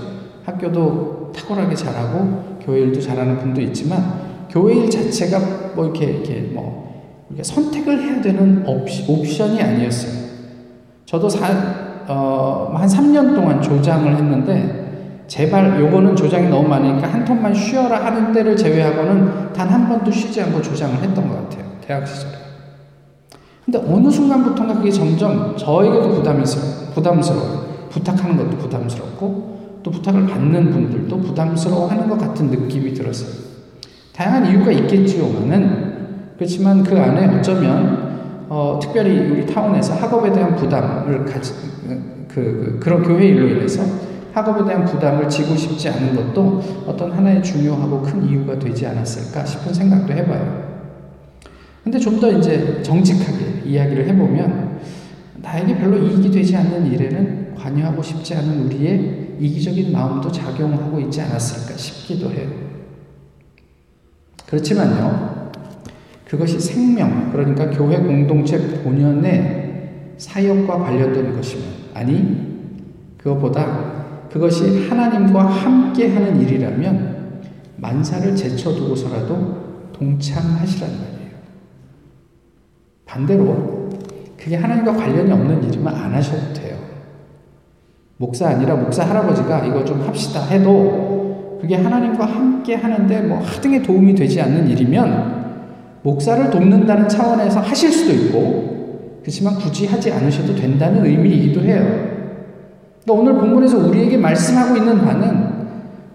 학교도 0.45 1.33
탁월하게 1.35 1.75
잘하고 1.75 2.59
교회 2.63 2.81
일도 2.81 3.01
잘하는 3.01 3.39
분도 3.39 3.61
있지만 3.63 4.47
교회 4.51 4.75
일 4.75 4.91
자체가 4.91 5.75
뭐 5.75 5.87
이렇게 5.87 6.07
이렇게 6.07 6.41
뭐 6.53 6.87
선택을 7.41 8.03
해야 8.03 8.21
되는 8.21 8.65
옵션이 8.67 9.61
아니었어요. 9.61 10.27
저도 11.05 11.29
사, 11.29 11.86
어, 12.09 12.73
한 12.75 12.89
3년 12.89 13.35
동안 13.35 13.61
조장을 13.61 14.15
했는데 14.15 15.25
제발 15.27 15.81
요거는 15.81 16.15
조장이 16.15 16.49
너무 16.49 16.69
많으니까 16.69 17.09
한 17.09 17.25
턴만 17.25 17.53
쉬어라 17.53 18.05
하는 18.05 18.33
때를 18.33 18.57
제외하고는 18.57 19.53
단 19.53 19.69
한 19.69 19.89
번도 19.89 20.11
쉬지 20.11 20.41
않고 20.43 20.63
조장을 20.63 20.97
했던 21.03 21.29
것 21.29 21.35
같아요. 21.43 21.65
대학 21.87 22.07
시절에. 22.07 22.35
근데 23.65 23.79
어느 23.79 24.11
순간부터인가 24.11 24.79
그게 24.79 24.91
점점 24.91 25.57
저에게도 25.57 26.11
부담스러워, 26.11 26.93
부담스러워요. 26.95 27.67
부탁하는 27.91 28.37
것도 28.37 28.57
부담스럽고 28.59 29.81
또 29.83 29.91
부탁을 29.91 30.27
받는 30.27 30.71
분들도 30.71 31.21
부담스러워하는 31.21 32.09
것 32.09 32.19
같은 32.19 32.47
느낌이 32.51 32.95
들었어요. 32.95 33.31
다양한 34.15 34.47
이유가 34.47 34.71
있겠지요만은 34.71 35.97
그렇지만 36.37 36.83
그 36.83 36.99
안에 36.99 37.39
어쩌면 37.39 38.47
어, 38.49 38.79
특별히 38.81 39.31
우리 39.31 39.47
타운에서 39.47 39.95
학업에 39.95 40.33
대한 40.33 40.55
부담을 40.55 41.25
가지 41.25 41.53
그, 41.53 41.76
그 42.29 42.79
그런 42.81 43.03
교회 43.03 43.29
일로 43.29 43.49
인해서 43.49 43.83
학업에 44.33 44.65
대한 44.65 44.85
부담을 44.85 45.29
지고 45.29 45.57
싶지 45.57 45.89
않은 45.89 46.15
것도 46.15 46.85
어떤 46.87 47.13
하나의 47.13 47.43
중요하고 47.43 48.03
큰 48.03 48.29
이유가 48.29 48.59
되지 48.59 48.87
않았을까 48.87 49.45
싶은 49.45 49.73
생각도 49.73 50.13
해봐요. 50.13 50.67
근데 51.83 51.99
좀 51.99 52.21
더 52.21 52.31
이제 52.33 52.83
정직하게 52.83 53.63
이야기를 53.65 54.09
해보면 54.09 54.81
나에게 55.37 55.79
별로 55.79 55.97
이익이 55.99 56.31
되지 56.31 56.57
않는 56.57 56.93
일에는 56.93 57.55
관여하고 57.55 58.03
싶지 58.03 58.35
않은 58.35 58.67
우리의 58.67 59.37
이기적인 59.39 59.93
마음도 59.93 60.31
작용하고 60.31 60.99
있지 61.01 61.21
않았을까 61.21 61.77
싶기도 61.77 62.31
해요. 62.31 62.49
그렇지만요, 64.47 65.51
그것이 66.25 66.59
생명, 66.61 67.31
그러니까 67.33 67.71
교회 67.71 67.99
공동체 67.99 68.59
본연의 68.83 70.15
사역과 70.19 70.79
관련된 70.79 71.35
것이면, 71.35 71.86
아니, 71.97 72.37
그것보다 73.17 74.27
그것이 74.31 74.87
하나님과 74.87 75.47
함께 75.47 76.13
하는 76.13 76.39
일이라면 76.43 77.41
만사를 77.77 78.37
제쳐두고서라도 78.37 79.93
동참하시란 79.95 80.91
말이에요. 80.91 81.37
반대로 83.07 83.89
그게 84.37 84.57
하나님과 84.57 84.93
관련이 84.93 85.33
없는 85.33 85.65
일이면 85.65 85.95
안 85.95 86.13
하셔도 86.13 86.53
돼요. 86.53 86.77
목사 88.19 88.49
아니라 88.49 88.77
목사 88.77 89.09
할아버지가 89.09 89.65
이거 89.65 89.83
좀 89.83 90.03
합시다 90.03 90.45
해도 90.45 91.59
그게 91.63 91.77
하나님과 91.77 92.27
함께 92.27 92.75
하는데 92.75 93.23
뭐 93.23 93.39
하등에 93.39 93.81
도움이 93.81 94.15
되지 94.15 94.43
않는 94.43 94.69
일이면 94.69 95.47
목사를 96.03 96.51
돕는다는 96.51 97.09
차원에서 97.09 97.61
하실 97.61 97.91
수도 97.91 98.13
있고 98.13 98.76
그렇지만 99.27 99.57
굳이 99.57 99.89
하지 99.89 100.13
않으셔도 100.13 100.55
된다는 100.55 101.05
의미이기도 101.05 101.61
해요. 101.63 101.85
오늘 103.09 103.35
본문에서 103.35 103.79
우리에게 103.89 104.17
말씀하고 104.19 104.77
있는 104.77 105.05
바는 105.05 105.67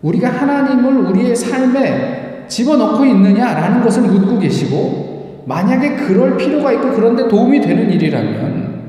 우리가 0.01 0.30
하나님을 0.30 1.10
우리의 1.10 1.36
삶에 1.36 2.46
집어넣고 2.48 3.03
있느냐라는 3.03 3.84
것을 3.84 4.03
묻고 4.03 4.39
계시고 4.39 5.44
만약에 5.46 5.98
그럴 5.98 6.38
필요가 6.38 6.72
있고 6.72 6.91
그런데 6.91 7.27
도움이 7.27 7.60
되는 7.60 7.91
일이라면 7.91 8.82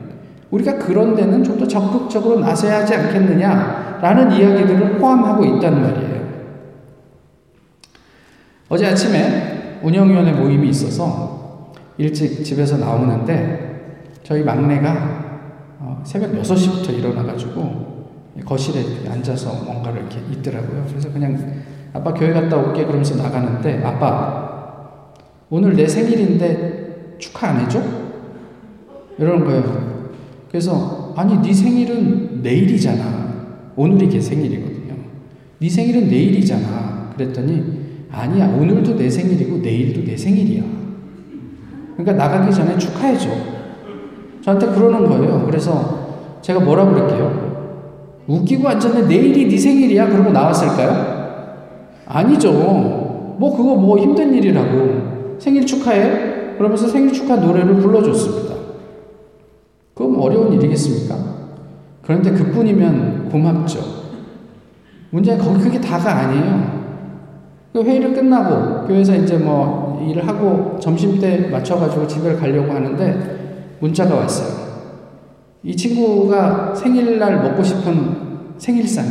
우리가 0.52 0.78
그런 0.78 1.16
데는 1.16 1.42
좀 1.42 1.58
더 1.58 1.66
적극적으로 1.66 2.38
나서야 2.38 2.82
하지 2.82 2.94
않겠느냐라는 2.94 4.32
이야기들을 4.38 4.98
포함하고 4.98 5.44
있단 5.46 5.82
말이에요. 5.82 6.22
어제 8.68 8.86
아침에 8.86 9.80
운영위원회 9.82 10.30
모임이 10.30 10.68
있어서 10.68 11.72
일찍 11.98 12.44
집에서 12.44 12.76
나오는데 12.76 13.71
저희 14.22 14.42
막내가 14.42 15.76
어, 15.80 16.00
새벽 16.04 16.32
6시부터 16.32 16.96
일어나가지고 16.96 17.92
거실에 18.44 19.08
앉아서 19.08 19.64
뭔가를 19.64 20.02
이렇게 20.02 20.20
있더라고요. 20.32 20.84
그래서 20.88 21.12
그냥 21.12 21.62
아빠 21.92 22.14
교회 22.14 22.32
갔다 22.32 22.56
올게 22.56 22.84
그러면서 22.84 23.16
나가는데 23.16 23.82
아빠 23.84 25.12
오늘 25.50 25.76
내 25.76 25.86
생일인데 25.86 27.16
축하 27.18 27.48
안 27.48 27.60
해줘? 27.60 27.82
이러는 29.18 29.44
거예요. 29.44 30.10
그래서 30.48 31.12
아니 31.16 31.40
네 31.42 31.52
생일은 31.52 32.42
내일이잖아. 32.42 33.72
오늘이 33.76 34.08
걔 34.08 34.20
생일이거든요. 34.20 34.94
네 35.60 35.68
생일은 35.68 36.08
내일이잖아. 36.08 37.10
그랬더니 37.16 37.82
아니야 38.10 38.48
오늘도 38.48 38.96
내 38.96 39.10
생일이고 39.10 39.58
내일도 39.58 40.04
내 40.04 40.16
생일이야. 40.16 40.62
그러니까 41.96 42.12
나가기 42.12 42.54
전에 42.54 42.78
축하해줘. 42.78 43.61
저한테 44.42 44.66
그러는 44.66 45.08
거예요. 45.08 45.44
그래서 45.46 46.02
제가 46.42 46.60
뭐라 46.60 46.84
그럴게요? 46.86 47.52
웃기고 48.26 48.68
앉았네 48.68 49.02
내일이 49.06 49.48
네 49.48 49.56
생일이야 49.56 50.08
그러고 50.08 50.30
나왔을까요? 50.30 51.22
아니죠. 52.06 52.52
뭐 52.52 53.56
그거 53.56 53.74
뭐 53.74 53.98
힘든 53.98 54.34
일이라고. 54.34 55.38
생일 55.38 55.64
축하해? 55.64 56.56
그러면서 56.56 56.86
생일 56.86 57.12
축하 57.12 57.36
노래를 57.36 57.76
불러줬습니다. 57.76 58.54
그건 59.94 60.20
어려운 60.20 60.52
일이겠습니까? 60.52 61.16
그런데 62.02 62.32
그뿐이면 62.32 63.28
고맙죠. 63.30 63.80
문제는 65.10 65.44
거기 65.44 65.60
그게 65.60 65.80
다가 65.80 66.16
아니에요. 66.16 66.82
그 67.72 67.82
회의를 67.82 68.12
끝나고 68.12 68.86
교회에서 68.86 69.16
이제 69.16 69.36
뭐 69.36 70.04
일을 70.08 70.26
하고 70.26 70.78
점심 70.78 71.18
때 71.18 71.48
맞춰가지고 71.50 72.06
집에 72.06 72.34
가려고 72.34 72.72
하는데 72.72 73.41
문자가 73.82 74.14
왔어요. 74.14 74.62
이 75.64 75.74
친구가 75.74 76.72
생일날 76.72 77.42
먹고 77.42 77.64
싶은 77.64 78.14
생일상이 78.56 79.10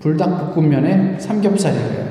불닭볶음면에 0.00 1.18
삼겹살이에요. 1.18 2.06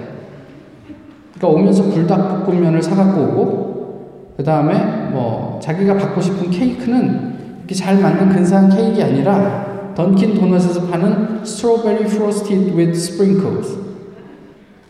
그러니까 1.36 1.48
오면서 1.48 1.84
불닭볶음면을 1.84 2.82
사갖고 2.82 3.22
오고 3.22 4.34
그 4.36 4.44
다음에 4.44 5.12
뭐 5.12 5.60
자기가 5.62 5.96
받고 5.96 6.22
싶은 6.22 6.50
케이크는 6.50 7.36
이렇게 7.60 7.76
잘 7.76 8.00
만든 8.00 8.30
근사한 8.30 8.70
케이크가 8.70 9.06
아니라 9.06 9.94
던킨 9.94 10.34
도넛에서 10.34 10.88
파는 10.88 11.46
strawberry 11.46 12.06
frosted 12.06 12.76
with 12.76 12.98
sprinkles 12.98 13.78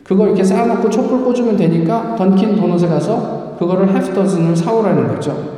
그걸 0.06 0.30
이렇게 0.30 0.46
쌓아놓고 0.46 0.90
촛불 0.90 1.26
꽂으면 1.26 1.58
되니까 1.58 2.16
던킨 2.16 2.56
도넛에 2.56 2.88
가서 2.88 3.58
그거를 3.60 3.94
dozen을 3.94 4.56
사오라는 4.56 5.10
거죠. 5.10 5.55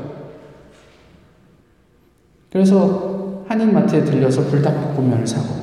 그래서 2.52 3.44
한인마트에 3.48 4.04
들려서 4.04 4.44
불닭볶음면을 4.44 5.26
사고 5.26 5.56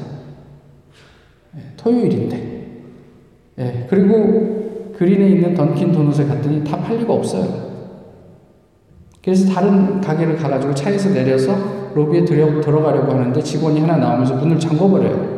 예, 1.57 1.61
토요일인데 1.77 2.67
예, 3.59 3.87
그리고 3.89 4.93
그린에 4.97 5.29
있는 5.29 5.55
던킨 5.55 5.93
도넛에 5.93 6.27
갔더니 6.27 6.65
다 6.65 6.79
팔리고 6.79 7.15
없어요. 7.15 7.65
그래서 9.23 9.53
다른 9.53 10.01
가게를 10.01 10.37
가가지고 10.37 10.75
차에서 10.75 11.11
내려서 11.11 11.57
로비에 11.95 12.25
들어, 12.25 12.61
들어가려고 12.61 13.13
하는데 13.13 13.41
직원이 13.43 13.81
하나 13.81 13.97
나오면서 13.97 14.37
문을 14.37 14.59
잠궈버려요. 14.59 15.35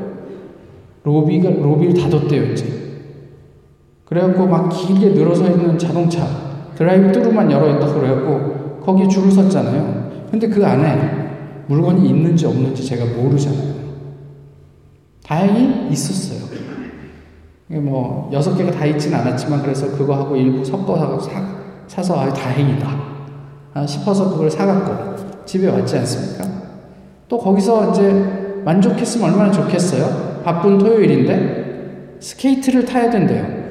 로비가, 1.05 1.51
로비를 1.51 1.95
닫았대요, 1.95 2.53
이제. 2.53 2.67
그래갖고 4.05 4.47
막 4.47 4.69
길게 4.71 5.11
늘어서 5.11 5.49
있는 5.49 5.79
자동차, 5.79 6.27
드라이브 6.75 7.13
뚜루만 7.13 7.51
열어있다 7.51 7.95
그래갖고 7.95 8.81
거기에 8.81 9.07
줄을 9.07 9.31
섰잖아요. 9.31 10.27
근데 10.31 10.49
그 10.49 10.65
안에 10.67 11.26
물건이 11.67 12.09
있는지 12.09 12.47
없는지 12.47 12.85
제가 12.85 13.05
모르잖아요. 13.17 13.75
다행히 15.25 15.91
있었어요. 15.91 16.47
뭐 17.69 18.31
여섯 18.33 18.57
개가 18.57 18.71
다 18.71 18.87
있지는 18.87 19.19
않았지만 19.19 19.63
그래서 19.63 19.91
그거하고 19.91 20.37
일부 20.37 20.65
섞어서 20.65 21.19
사, 21.19 21.43
사서 21.89 22.21
아 22.21 22.33
다행이다 22.33 23.17
아, 23.75 23.87
싶어서 23.87 24.31
그걸 24.31 24.49
사갖고 24.51 25.45
집에 25.45 25.69
왔지 25.69 25.99
않습니까? 25.99 26.49
또 27.29 27.39
거기서 27.39 27.91
이제 27.91 28.63
만족했으면 28.65 29.31
얼마나 29.31 29.51
좋겠어요? 29.51 30.43
바쁜 30.45 30.79
토요일인데 30.79 32.19
스케이트를 32.21 32.85
타야 32.85 33.11
된대요. 33.11 33.67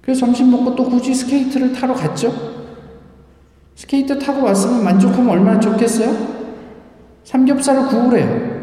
그래서 0.00 0.20
점심 0.20 0.50
먹고 0.50 0.76
또 0.76 0.84
굳이 0.84 1.14
스케이트를 1.14 1.72
타러 1.72 1.94
갔죠? 1.94 2.53
스케이트 3.74 4.18
타고 4.18 4.44
왔으면 4.44 4.84
만족하면 4.84 5.30
얼마나 5.30 5.60
좋겠어요? 5.60 6.34
삼겹살을 7.24 7.88
구우래요. 7.88 8.54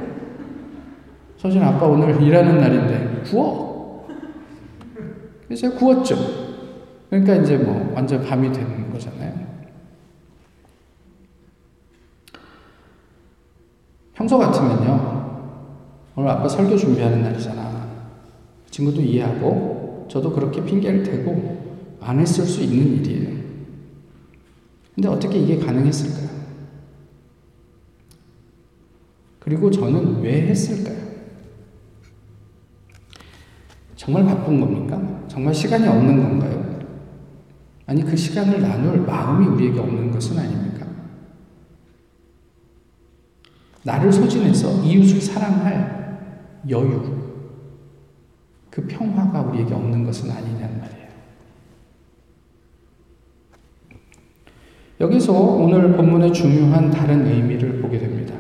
서진 1.38 1.62
아빠 1.64 1.86
오늘 1.88 2.22
일하는 2.22 2.60
날인데 2.60 3.24
구워. 3.26 4.08
그래서 5.48 5.70
구웠죠. 5.72 6.16
그러니까 7.10 7.36
이제 7.36 7.58
뭐 7.58 7.92
완전 7.94 8.24
밤이 8.24 8.52
되는 8.52 8.92
거잖아요. 8.92 9.34
평소 14.14 14.38
같으면요. 14.38 15.22
오늘 16.16 16.30
아빠 16.30 16.48
설교 16.48 16.78
준비하는 16.78 17.24
날이잖아. 17.24 17.90
친구도 18.70 19.02
이해하고 19.02 20.08
저도 20.10 20.32
그렇게 20.32 20.64
핑계를 20.64 21.04
대고 21.04 21.98
안 22.00 22.20
했을 22.20 22.46
수 22.46 22.62
있는 22.62 22.98
일이에요. 22.98 23.41
근데 25.02 25.16
어떻게 25.16 25.40
이게 25.40 25.58
가능했을까요? 25.58 26.30
그리고 29.40 29.72
저는 29.72 30.22
왜 30.22 30.44
했을까요? 30.44 30.96
정말 33.96 34.26
바쁜 34.26 34.62
겁니까? 34.62 35.26
정말 35.28 35.56
시간이 35.56 35.88
없는 35.88 36.22
건가요? 36.22 36.82
아니, 37.88 38.04
그 38.04 38.16
시간을 38.16 38.62
나눌 38.62 39.00
마음이 39.00 39.48
우리에게 39.48 39.80
없는 39.80 40.12
것은 40.12 40.38
아닙니까? 40.38 40.86
나를 43.82 44.14
소진해서 44.14 44.84
이웃을 44.84 45.20
사랑할 45.20 46.62
여유, 46.70 47.18
그 48.70 48.86
평화가 48.86 49.42
우리에게 49.42 49.74
없는 49.74 50.04
것은 50.04 50.30
아니냔 50.30 50.80
말이에요. 50.80 51.01
여기서 55.02 55.34
오늘 55.34 55.94
본문의 55.98 56.32
중요한 56.32 56.92
다른 56.92 57.26
의미를 57.26 57.82
보게 57.82 57.98
됩니다. 57.98 58.36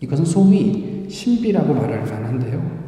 이것은 0.00 0.24
소위 0.24 1.06
신비라고 1.08 1.72
말할 1.72 2.00
만한데요. 2.00 2.80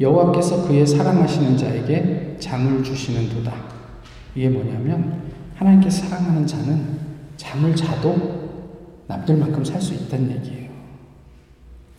여호와께서 0.00 0.66
그의 0.66 0.86
사랑하시는 0.86 1.58
자에게 1.58 2.36
장을 2.40 2.82
주시는 2.82 3.28
도다. 3.28 3.52
이게 4.34 4.48
뭐냐면 4.48 5.24
하나님께서 5.56 6.06
사랑하는 6.06 6.46
자는 6.46 7.00
잠을 7.36 7.76
자도 7.76 8.40
남들만큼 9.06 9.62
살 9.62 9.78
수 9.82 9.92
있다는 9.92 10.30
얘기예요. 10.38 10.70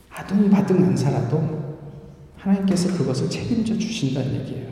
아둥바둥 0.09 0.83
안 0.83 0.97
살아도 0.97 1.77
하나님께서 2.37 2.97
그것을 2.97 3.29
책임져 3.29 3.77
주신다는 3.77 4.33
얘기예요. 4.41 4.67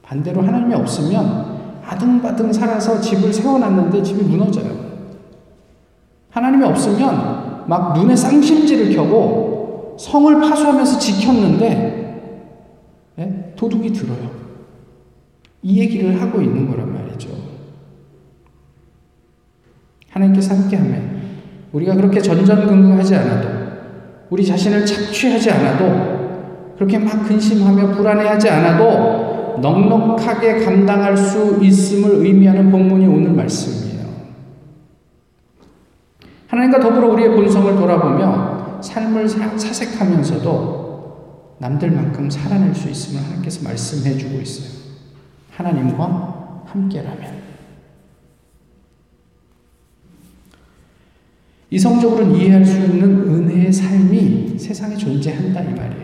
반대로 0.00 0.40
하나님이 0.40 0.74
없으면 0.74 1.53
아둥바둥 1.86 2.52
살아서 2.52 3.00
집을 3.00 3.32
세워놨는데 3.32 4.02
집이 4.02 4.22
무너져요. 4.22 4.84
하나님이 6.30 6.64
없으면 6.64 7.64
막 7.66 7.94
눈에 7.96 8.16
쌍심지를 8.16 8.94
켜고 8.94 9.96
성을 9.98 10.40
파수하면서 10.40 10.98
지켰는데 10.98 12.04
예? 13.18 13.52
도둑이 13.56 13.92
들어요. 13.92 14.30
이 15.62 15.78
얘기를 15.80 16.20
하고 16.20 16.42
있는 16.42 16.68
거란 16.68 16.92
말이죠. 16.92 17.30
하나님께서 20.10 20.54
함께하면 20.54 21.22
우리가 21.72 21.94
그렇게 21.94 22.20
전전긍긍하지 22.20 23.14
않아도 23.16 23.48
우리 24.30 24.44
자신을 24.44 24.84
착취하지 24.84 25.50
않아도 25.50 26.74
그렇게 26.76 26.98
막 26.98 27.26
근심하며 27.26 27.92
불안해하지 27.92 28.48
않아도 28.48 29.33
넉넉하게 29.60 30.64
감당할 30.64 31.16
수 31.16 31.58
있음을 31.62 32.24
의미하는 32.24 32.70
본문이 32.70 33.06
오늘 33.06 33.32
말씀이에요. 33.32 34.04
하나님과 36.48 36.80
더불어 36.80 37.08
우리의 37.08 37.30
본성을 37.30 37.76
돌아보며 37.76 38.82
삶을 38.82 39.28
사색하면서도 39.28 40.84
남들만큼 41.58 42.30
살아낼 42.30 42.74
수 42.74 42.88
있음을 42.88 43.22
하나님께서 43.22 43.64
말씀해 43.64 44.18
주고 44.18 44.40
있어요. 44.40 44.68
하나님과 45.50 46.64
함께라면. 46.66 47.44
이성적으로는 51.70 52.36
이해할 52.36 52.64
수 52.64 52.78
있는 52.78 53.02
은혜의 53.02 53.72
삶이 53.72 54.58
세상에 54.58 54.96
존재한다 54.96 55.60
이 55.60 55.74
말이에요. 55.74 56.03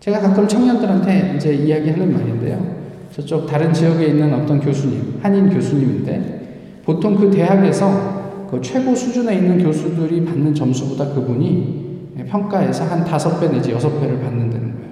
제가 0.00 0.20
가끔 0.20 0.46
청년들한테 0.46 1.34
이제 1.36 1.54
이야기하는 1.54 2.12
말인데요. 2.12 2.76
저쪽 3.12 3.46
다른 3.46 3.72
지역에 3.72 4.06
있는 4.08 4.32
어떤 4.34 4.60
교수님, 4.60 5.18
한인 5.22 5.48
교수님인데 5.50 6.80
보통 6.84 7.16
그 7.16 7.30
대학에서 7.30 8.46
그 8.50 8.60
최고 8.60 8.94
수준에 8.94 9.36
있는 9.36 9.62
교수들이 9.62 10.24
받는 10.24 10.54
점수보다 10.54 11.12
그분이 11.14 11.86
평가에서 12.28 12.84
한 12.84 13.04
다섯 13.04 13.40
배 13.40 13.48
내지 13.48 13.72
여섯 13.72 13.98
배를 14.00 14.20
받는다는 14.20 14.74
거예요. 14.74 14.86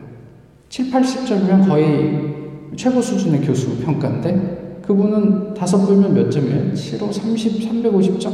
7, 0.68 0.90
80점이면 0.90 1.68
거의 1.68 2.34
최고 2.76 3.00
수준의 3.00 3.42
교수 3.42 3.78
평가인데 3.84 4.80
그분은 4.82 5.54
다섯 5.54 5.86
배면 5.86 6.14
몇 6.14 6.30
점이에요? 6.30 6.72
7호 6.72 7.12
30, 7.12 7.60
350점? 7.60 8.32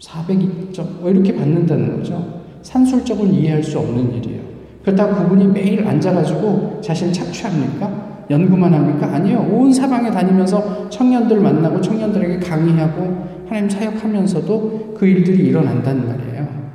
402점? 0.00 1.00
뭐 1.00 1.10
이렇게 1.10 1.34
받는다는 1.34 1.98
거죠. 1.98 2.40
산술적으로 2.62 3.28
이해할 3.28 3.62
수 3.62 3.78
없는 3.78 4.14
일이에요. 4.14 4.49
그렇다고 4.82 5.22
그분이 5.22 5.48
매일 5.48 5.86
앉아가지고 5.86 6.80
자신을 6.82 7.12
착취합니까? 7.12 8.26
연구만 8.30 8.72
합니까? 8.72 9.14
아니요. 9.14 9.40
온 9.40 9.72
사방에 9.72 10.10
다니면서 10.10 10.88
청년들 10.88 11.40
만나고 11.40 11.80
청년들에게 11.80 12.38
강의하고 12.38 13.44
하나님 13.48 13.68
사역하면서도 13.68 14.94
그 14.96 15.06
일들이 15.06 15.48
일어난다는 15.48 16.06
말이에요. 16.06 16.70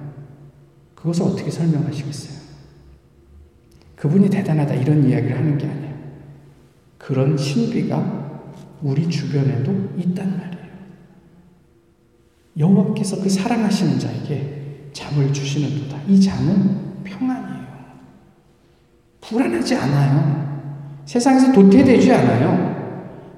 그것을 0.96 1.24
어떻게 1.24 1.50
설명하시겠어요? 1.50 2.36
그분이 3.96 4.30
대단하다 4.30 4.76
이런 4.76 5.08
이야기를 5.08 5.38
하는 5.38 5.58
게 5.58 5.68
아니에요. 5.68 5.96
그런 6.98 7.38
신비가 7.38 8.26
우리 8.82 9.08
주변에도 9.10 9.74
있단 9.98 10.38
말이에요. 10.38 10.66
여호와께서 12.58 13.22
그 13.22 13.30
사랑하시는 13.30 14.00
자에게 14.00 14.90
잠을 14.92 15.32
주시는 15.32 15.84
도다. 15.84 16.02
이 16.08 16.20
잠은 16.20 17.04
평안이에요. 17.04 17.45
불안하지 19.28 19.76
않아요. 19.76 20.46
세상에서 21.06 21.52
도태되지 21.52 22.12
않아요. 22.14 22.76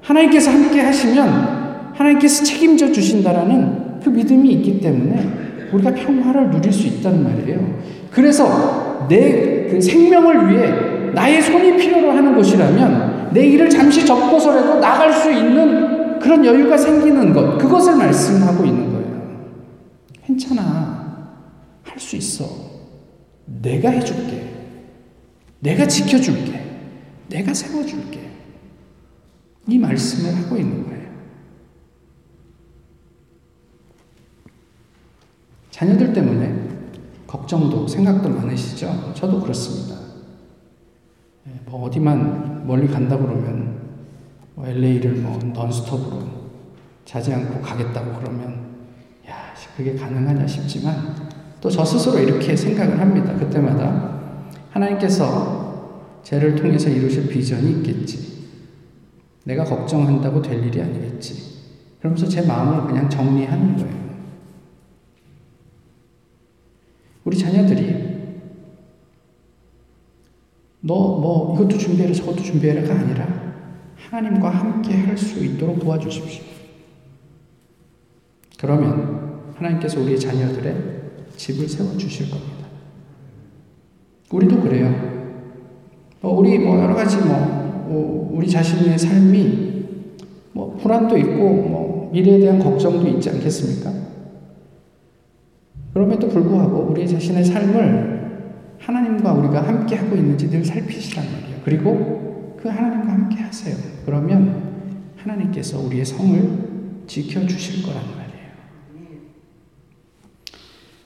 하나님께서 0.01 0.51
함께 0.51 0.81
하시면 0.81 1.91
하나님께서 1.93 2.43
책임져 2.43 2.91
주신다라는 2.91 3.99
그 4.03 4.09
믿음이 4.09 4.49
있기 4.53 4.79
때문에 4.79 5.69
우리가 5.73 5.93
평화를 5.93 6.51
누릴 6.51 6.71
수 6.71 6.87
있다는 6.87 7.23
말이에요. 7.23 7.59
그래서 8.11 9.07
내 9.09 9.57
그 9.69 9.81
생명을 9.81 10.49
위해 10.49 11.11
나의 11.13 11.41
손이 11.41 11.77
필요로 11.77 12.11
하는 12.11 12.35
곳이라면 12.35 13.29
내 13.33 13.45
일을 13.45 13.69
잠시 13.69 14.05
접고서라도 14.05 14.79
나갈 14.79 15.11
수 15.13 15.31
있는 15.31 16.19
그런 16.19 16.43
여유가 16.45 16.77
생기는 16.77 17.33
것, 17.33 17.57
그것을 17.57 17.95
말씀하고 17.95 18.65
있는 18.65 18.91
거예요. 18.91 19.07
괜찮아. 20.25 20.97
할 21.83 21.99
수 21.99 22.15
있어. 22.15 22.45
내가 23.61 23.89
해줄게. 23.89 24.43
내가 25.59 25.87
지켜줄게. 25.87 26.65
내가 27.29 27.53
세워줄게. 27.53 28.31
이 29.67 29.77
말씀을 29.77 30.35
하고 30.43 30.55
있는 30.57 30.85
거예요. 30.85 31.07
자녀들 35.71 36.13
때문에 36.13 36.67
걱정도 37.27 37.87
생각도 37.87 38.29
많으시죠? 38.29 39.13
저도 39.13 39.41
그렇습니다. 39.41 39.95
예, 41.47 41.51
뭐 41.65 41.85
어디만 41.85 42.65
멀리 42.65 42.87
간다 42.87 43.17
그러면 43.17 43.77
뭐 44.55 44.65
LA를 44.65 45.15
뭐 45.15 45.37
넌스톱으로 45.37 46.23
자지 47.05 47.33
않고 47.33 47.61
가겠다고 47.61 48.19
그러면 48.19 48.75
야 49.29 49.53
그게 49.75 49.95
가능하냐 49.95 50.47
싶지만 50.47 51.15
또 51.61 51.69
저 51.69 51.83
스스로 51.83 52.19
이렇게 52.19 52.55
생각을 52.55 52.99
합니다. 52.99 53.33
그때마다 53.35 54.16
하나님께서 54.77 56.21
죄를 56.23 56.55
통해서 56.55 56.89
이루실 56.89 57.27
비전이 57.27 57.71
있겠지. 57.79 58.47
내가 59.43 59.63
걱정한다고 59.63 60.41
될 60.41 60.63
일이 60.65 60.81
아니겠지. 60.81 61.57
그러면서 61.99 62.27
제 62.27 62.41
마음을 62.41 62.87
그냥 62.87 63.09
정리하는 63.09 63.77
거예요. 63.77 64.07
우리 67.23 67.37
자녀들이 67.37 68.07
너 70.81 71.17
뭐 71.19 71.55
이것도 71.55 71.77
준비해라 71.77 72.13
저것도 72.13 72.43
준비해라가 72.43 72.93
아니라 72.93 73.27
하나님과 73.97 74.49
함께 74.49 74.93
할 74.95 75.17
수 75.17 75.43
있도록 75.43 75.79
도와주십시오. 75.79 76.43
그러면 78.59 79.51
하나님께서 79.55 79.99
우리 79.99 80.17
자녀들의 80.19 81.01
집을 81.35 81.67
세워 81.67 81.97
주실 81.97 82.29
겁니다. 82.29 82.66
우리도 84.31 84.61
그래요. 84.61 84.93
뭐 86.21 86.39
우리 86.39 86.59
뭐 86.59 86.81
여러 86.81 86.93
가지 86.93 87.17
뭐 87.17 88.29
우리 88.33 88.49
자신의 88.49 88.97
삶이 88.97 89.67
뭐 90.53 90.77
불안도 90.81 91.17
있고 91.17 91.53
뭐 91.53 92.09
미래에 92.11 92.39
대한 92.39 92.59
걱정도 92.59 93.07
있지 93.07 93.29
않겠습니까? 93.29 93.91
그럼에도 95.93 96.27
불구하고 96.27 96.89
우리 96.91 97.07
자신의 97.07 97.43
삶을 97.43 98.17
하나님과 98.79 99.33
우리가 99.33 99.67
함께 99.67 99.95
하고 99.95 100.15
있는지 100.15 100.49
늘 100.49 100.63
살피시란 100.63 101.25
말이에요. 101.25 101.61
그리고 101.65 102.55
그 102.61 102.69
하나님과 102.69 103.11
함께 103.11 103.41
하세요. 103.41 103.75
그러면 104.05 104.63
하나님께서 105.17 105.79
우리의 105.79 106.05
성을 106.05 106.67
지켜주실 107.07 107.83
거란 107.83 108.01
말이에요. 108.03 108.27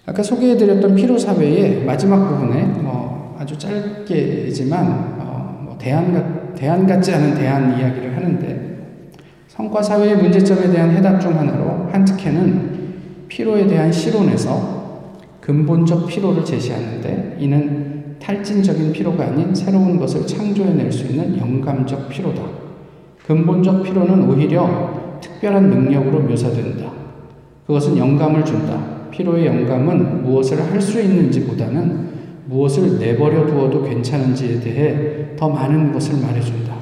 아까 0.05 0.23
소개해드렸던 0.23 0.95
피로사회의 0.95 1.86
마지막 1.86 2.27
부분에 2.27 2.65
뭐 2.65 3.00
아주 3.41 3.58
짧게지만 3.58 5.17
어 5.19 5.41
뭐 5.63 5.75
대안, 5.80 6.54
대안 6.56 6.86
같지 6.86 7.12
않은 7.13 7.34
대안 7.34 7.80
이야기를 7.80 8.15
하는데 8.15 8.77
성과 9.47 9.82
사회의 9.82 10.15
문제점에 10.15 10.69
대한 10.71 10.91
해답 10.91 11.19
중 11.19 11.38
하나로 11.38 11.89
한트케는 11.91 13.27
피로에 13.27 13.65
대한 13.65 13.91
실론에서 13.91 15.10
근본적 15.39 16.08
피로를 16.08 16.45
제시하는데 16.45 17.38
이는 17.39 18.15
탈진적인 18.19 18.91
피로가 18.91 19.25
아닌 19.25 19.56
새로운 19.56 19.97
것을 19.97 20.27
창조해낼 20.27 20.91
수 20.91 21.08
있는 21.08 21.36
영감적 21.39 22.10
피로다. 22.10 22.43
근본적 23.25 23.82
피로는 23.84 24.30
오히려 24.30 25.19
특별한 25.19 25.69
능력으로 25.69 26.19
묘사된다. 26.19 26.91
그것은 27.65 27.97
영감을 27.97 28.45
준다. 28.45 28.80
피로의 29.10 29.47
영감은 29.47 30.23
무엇을 30.23 30.62
할 30.71 30.80
수 30.80 31.01
있는지보다는 31.01 32.11
무엇을 32.45 32.99
내버려 32.99 33.45
두어도 33.45 33.84
괜찮은지에 33.84 34.60
대해 34.60 35.36
더 35.36 35.49
많은 35.49 35.91
것을 35.91 36.21
말해준다. 36.21 36.75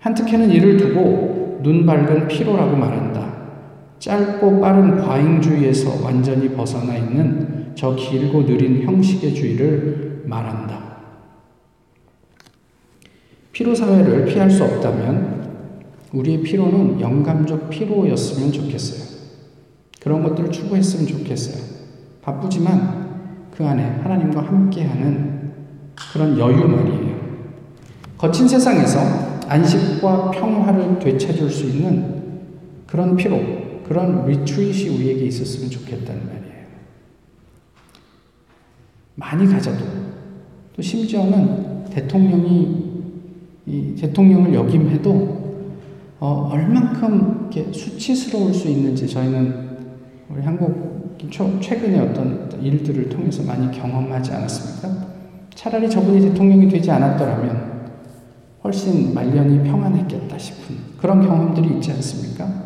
한특혜는 0.00 0.50
이를 0.50 0.76
두고 0.76 1.60
눈 1.62 1.86
밝은 1.86 2.28
피로라고 2.28 2.76
말한다. 2.76 3.34
짧고 3.98 4.60
빠른 4.60 4.98
과잉주의에서 4.98 6.04
완전히 6.04 6.50
벗어나 6.50 6.96
있는 6.96 7.72
저 7.74 7.94
길고 7.94 8.44
느린 8.44 8.82
형식의 8.82 9.34
주의를 9.34 10.24
말한다. 10.26 10.94
피로 13.52 13.74
사회를 13.74 14.26
피할 14.26 14.50
수 14.50 14.64
없다면 14.64 15.44
우리의 16.12 16.42
피로는 16.42 17.00
영감적 17.00 17.70
피로였으면 17.70 18.52
좋겠어요. 18.52 19.14
그런 20.00 20.22
것들을 20.22 20.50
추구했으면 20.50 21.06
좋겠어요. 21.06 21.64
바쁘지만 22.20 23.03
그 23.56 23.64
안에 23.64 23.82
하나님과 24.02 24.42
함께하는 24.42 25.52
그런 26.12 26.38
여유 26.38 26.66
말이에요. 26.66 27.14
거친 28.18 28.48
세상에서 28.48 28.98
안식과 29.48 30.30
평화를 30.32 30.98
되찾을 30.98 31.48
수 31.50 31.66
있는 31.66 32.22
그런 32.86 33.16
피로, 33.16 33.38
그런 33.84 34.26
리트릿이 34.26 34.88
우리에게 34.88 35.26
있었으면 35.26 35.70
좋겠다는 35.70 36.26
말이에요. 36.26 36.44
많이 39.16 39.46
가져도 39.46 39.84
또 40.74 40.82
심지어는 40.82 41.84
대통령이 41.90 42.94
이 43.66 43.94
대통령을 43.94 44.52
역임해도 44.54 45.44
어, 46.20 46.50
얼만큼 46.52 47.50
이렇게 47.52 47.72
수치스러울 47.72 48.52
수 48.52 48.68
있는지 48.68 49.06
저희는 49.06 49.78
우리 50.30 50.42
한국 50.42 50.93
최근에 51.30 51.98
어떤 52.00 52.48
일들을 52.60 53.08
통해서 53.08 53.42
많이 53.42 53.70
경험하지 53.70 54.32
않았습니까? 54.32 55.06
차라리 55.54 55.88
저분이 55.88 56.20
대통령이 56.20 56.68
되지 56.68 56.90
않았더라면 56.90 57.74
훨씬 58.64 59.14
말년이 59.14 59.62
평안했겠다 59.68 60.38
싶은 60.38 60.76
그런 60.98 61.20
경험들이 61.20 61.76
있지 61.76 61.92
않습니까? 61.92 62.64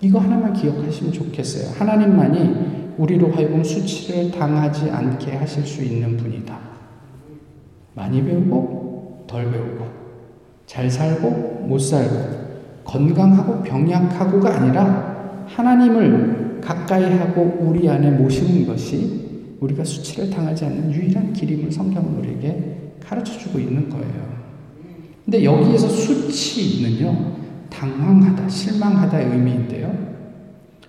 이거 0.00 0.18
하나만 0.18 0.52
기억하시면 0.52 1.12
좋겠어요. 1.12 1.74
하나님만이 1.78 2.94
우리로 2.98 3.30
하여금 3.32 3.62
수치를 3.62 4.30
당하지 4.32 4.90
않게 4.90 5.36
하실 5.36 5.64
수 5.64 5.82
있는 5.82 6.16
분이다. 6.16 6.58
많이 7.94 8.22
배우고 8.22 9.24
덜 9.28 9.50
배우고 9.50 9.86
잘 10.66 10.90
살고 10.90 11.66
못 11.68 11.78
살고 11.78 12.42
건강하고 12.84 13.62
병약하고가 13.62 14.56
아니라 14.56 15.11
하나님을 15.54 16.60
가까이 16.60 17.04
하고 17.18 17.58
우리 17.60 17.88
안에 17.88 18.10
모시는 18.10 18.66
것이 18.66 19.56
우리가 19.60 19.84
수치를 19.84 20.30
당하지 20.30 20.64
않는 20.64 20.92
유일한 20.92 21.32
길임을 21.32 21.70
성경은 21.70 22.18
우리에게 22.18 22.92
가르쳐 23.00 23.36
주고 23.38 23.58
있는 23.58 23.88
거예요. 23.88 24.32
근데 25.24 25.44
여기에서 25.44 25.88
수치는요, 25.88 27.32
당황하다, 27.70 28.48
실망하다의 28.48 29.26
의미인데요. 29.30 30.12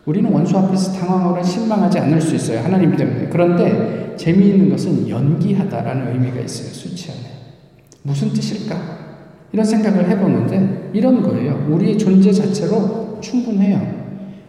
우리는 0.05 0.31
원수 0.31 0.57
앞에서 0.57 0.99
당황하거나 0.99 1.43
실망하지 1.43 1.99
않을 1.99 2.19
수 2.19 2.35
있어요. 2.35 2.59
하나님 2.59 2.95
때문에. 2.95 3.29
그런데 3.29 4.15
재미있는 4.17 4.69
것은 4.69 5.07
연기하다라는 5.07 6.13
의미가 6.13 6.41
있어요. 6.41 6.69
수치 6.69 7.11
안에. 7.11 7.21
무슨 8.01 8.33
뜻일까? 8.33 8.75
이런 9.53 9.65
생각을 9.65 10.09
해보는데 10.09 10.89
이런 10.93 11.21
거예요. 11.21 11.67
우리의 11.69 11.97
존재 11.97 12.31
자체로 12.31 13.19
충분해요. 13.21 14.02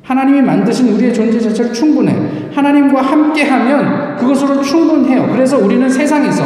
하나님이 0.04 0.42
만드신 0.42 0.90
우리의 0.94 1.14
존재 1.14 1.40
자체로 1.40 1.72
충분해. 1.72 2.50
하나님과 2.54 3.00
함께하면 3.00 4.16
그것으로 4.16 4.60
충분해요. 4.60 5.30
그래서 5.32 5.58
우리는 5.58 5.88
세상에서 5.88 6.44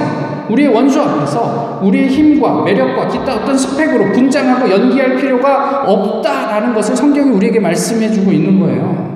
우리의 0.48 0.72
원수 0.72 1.00
앞에서 1.00 1.80
우리의 1.82 2.08
힘과 2.08 2.62
매력과 2.62 3.08
기타 3.08 3.34
어떤 3.34 3.58
스펙으로 3.58 4.12
분장하고 4.12 4.70
연기할 4.70 5.16
필요가 5.16 5.82
없다라는 5.82 6.72
것을 6.72 6.96
성경이 6.96 7.30
우리에게 7.30 7.58
말씀해 7.60 8.10
주고 8.10 8.30
있는 8.30 8.60
거예요. 8.60 9.08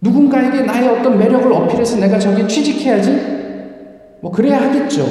누군가에게 0.00 0.62
나의 0.62 0.88
어떤 0.88 1.16
매력을 1.16 1.50
어필해서 1.50 2.00
내가 2.00 2.18
저기 2.18 2.46
취직해야지? 2.46 3.40
뭐, 4.20 4.32
그래야 4.32 4.60
하겠죠. 4.62 5.06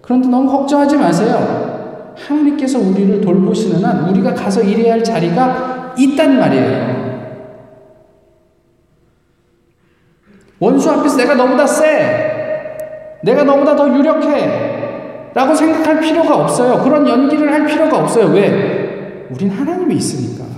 그런데 0.00 0.28
너무 0.28 0.50
걱정하지 0.50 0.96
마세요. 0.96 1.57
하나님께서 2.26 2.78
우리를 2.78 3.20
돌보시는 3.20 3.84
한 3.84 4.08
우리가 4.08 4.34
가서 4.34 4.62
일해야 4.62 4.94
할 4.94 5.04
자리가 5.04 5.94
있단 5.98 6.38
말이에요. 6.38 7.08
원수 10.60 10.90
앞에서 10.90 11.16
내가 11.16 11.34
너보다 11.34 11.66
세. 11.66 13.18
내가 13.22 13.44
너보다 13.44 13.76
더 13.76 13.88
유력해. 13.88 15.30
라고 15.34 15.54
생각할 15.54 16.00
필요가 16.00 16.36
없어요. 16.42 16.82
그런 16.82 17.06
연기를 17.06 17.52
할 17.52 17.66
필요가 17.66 17.98
없어요. 17.98 18.26
왜? 18.32 19.26
우린 19.30 19.50
하나님이 19.50 19.96
있으니까. 19.96 20.48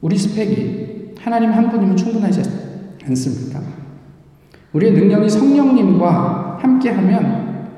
우리 0.00 0.16
스펙이 0.16 1.14
하나님 1.18 1.52
한 1.52 1.68
분이면 1.68 1.96
충분하지 1.96 2.42
않습니까? 3.04 3.85
우리의 4.76 4.92
능력이 4.92 5.30
성령님과 5.30 6.58
함께하면 6.60 7.68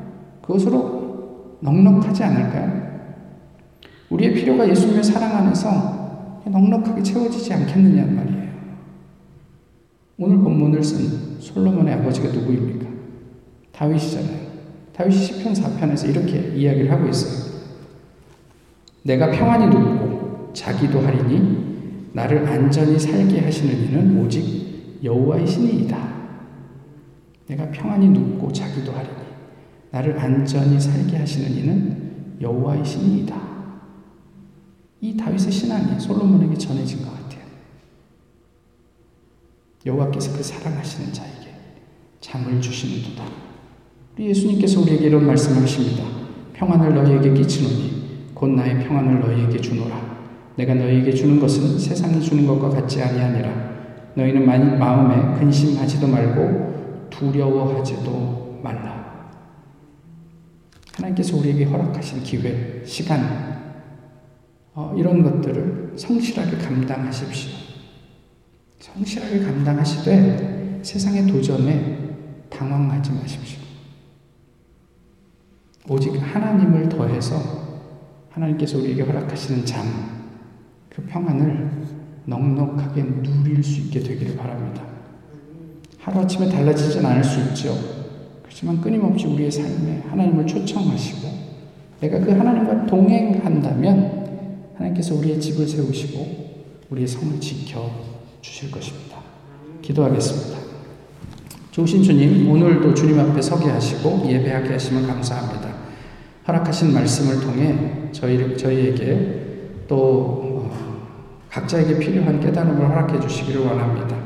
그것으로 0.43 1.59
넉넉하지 1.61 2.25
않을까요? 2.25 2.89
우리의 4.11 4.35
필요가 4.35 4.69
예수님의 4.69 5.05
사랑 5.05 5.37
안에서 5.37 6.41
넉넉하게 6.45 7.03
채워지지 7.03 7.55
않겠느냐는 7.55 8.17
말이에요. 8.17 8.49
오늘 10.19 10.39
본문을 10.39 10.83
쓴 10.83 11.39
솔로몬의 11.39 11.95
아버지가 11.95 12.31
누구입니까? 12.31 12.87
다윗이잖아요. 13.71 14.49
다윗이 14.93 15.17
시편 15.17 15.53
4편에서 15.53 16.09
이렇게 16.09 16.53
이야기를 16.57 16.91
하고 16.91 17.07
있어요. 17.07 17.61
내가 19.05 19.31
평안히 19.31 19.67
눕고 19.67 20.51
자기도 20.53 21.01
하리니 21.01 22.11
나를 22.13 22.45
안전히 22.49 22.99
살게 22.99 23.41
하시는 23.41 23.85
이는 23.85 24.21
오직 24.21 24.99
여호와의 25.05 25.47
신이이다. 25.47 26.17
내가 27.49 27.71
평안히 27.71 28.09
눕고 28.09 28.53
자기도 28.53 28.93
하리니 28.93 29.15
나를 29.91 30.19
안전히 30.19 30.79
살게 30.79 31.17
하시는 31.17 31.51
이는 31.51 32.37
여호와의 32.41 32.85
신이이다. 32.85 33.49
이 35.01 35.17
다윗의 35.17 35.51
신앙이 35.51 35.99
솔로몬에게 35.99 36.57
전해진 36.57 37.05
것 37.05 37.13
같아요. 37.13 37.45
여호와께서 39.87 40.37
그 40.37 40.43
사랑하시는 40.43 41.13
자에게 41.13 41.49
잠을 42.21 42.61
주시는도다. 42.61 43.25
우리 44.15 44.29
예수님께서 44.29 44.81
우리에게 44.83 45.07
이런 45.07 45.27
말씀을 45.27 45.63
하십니다. 45.63 46.05
평안을 46.53 46.95
너희에게 46.95 47.33
끼치노니 47.33 48.33
곧 48.35 48.49
나의 48.49 48.87
평안을 48.87 49.21
너희에게 49.21 49.59
주노라. 49.61 50.19
내가 50.57 50.75
너희에게 50.75 51.13
주는 51.15 51.41
것은 51.41 51.79
세상이 51.79 52.21
주는 52.21 52.47
것과 52.47 52.69
같지 52.69 53.01
아니하니라. 53.01 53.69
너희는 54.17 54.45
마음에 54.45 55.39
근심하지도 55.39 56.09
말고 56.09 56.67
두려워하지도 57.18 58.61
말라. 58.62 59.28
하나님께서 60.94 61.37
우리에게 61.37 61.64
허락하신 61.64 62.22
기회, 62.22 62.83
시간, 62.85 63.59
어, 64.74 64.94
이런 64.96 65.22
것들을 65.22 65.94
성실하게 65.96 66.57
감당하십시오. 66.59 67.52
성실하게 68.78 69.40
감당하시되 69.40 70.81
세상의 70.83 71.26
도전에 71.26 71.98
당황하지 72.50 73.12
마십시오. 73.12 73.59
오직 75.88 76.14
하나님을 76.16 76.88
더해서 76.88 77.37
하나님께서 78.31 78.78
우리에게 78.78 79.02
허락하시는 79.02 79.64
잠, 79.64 79.87
그 80.90 81.02
평안을 81.02 81.70
넉넉하게 82.26 83.02
누릴 83.22 83.62
수 83.62 83.81
있게 83.81 84.00
되기를 84.00 84.37
바랍니다. 84.37 84.98
하루아침에 86.09 86.49
달라지진 86.49 87.05
않을 87.05 87.23
수 87.23 87.40
있죠. 87.40 87.77
그렇지만 88.42 88.81
끊임없이 88.81 89.27
우리의 89.27 89.51
삶에 89.51 90.05
하나님을 90.09 90.47
초청하시고 90.47 91.29
내가 92.01 92.18
그 92.21 92.31
하나님과 92.31 92.87
동행한다면 92.87 94.73
하나님께서 94.75 95.14
우리의 95.16 95.40
집을 95.40 95.66
세우시고 95.66 96.49
우리의 96.90 97.07
성을 97.07 97.38
지켜 97.40 97.90
주실 98.40 98.71
것입니다. 98.71 99.18
기도하겠습니다. 99.83 100.59
좋으신 101.71 102.03
주님, 102.03 102.51
오늘도 102.51 102.94
주님 102.94 103.21
앞에 103.21 103.42
서게 103.42 103.68
하시고 103.68 104.25
예배하게 104.27 104.73
하시면 104.73 105.07
감사합니다. 105.07 105.68
허락하신 106.47 106.94
말씀을 106.94 107.40
통해 107.40 108.09
저희, 108.12 108.57
저희에게 108.57 109.85
또 109.87 110.01
어, 110.42 111.09
각자에게 111.51 111.99
필요한 111.99 112.40
깨달음을 112.40 112.88
허락해 112.88 113.21
주시기를 113.21 113.61
원합니다. 113.61 114.17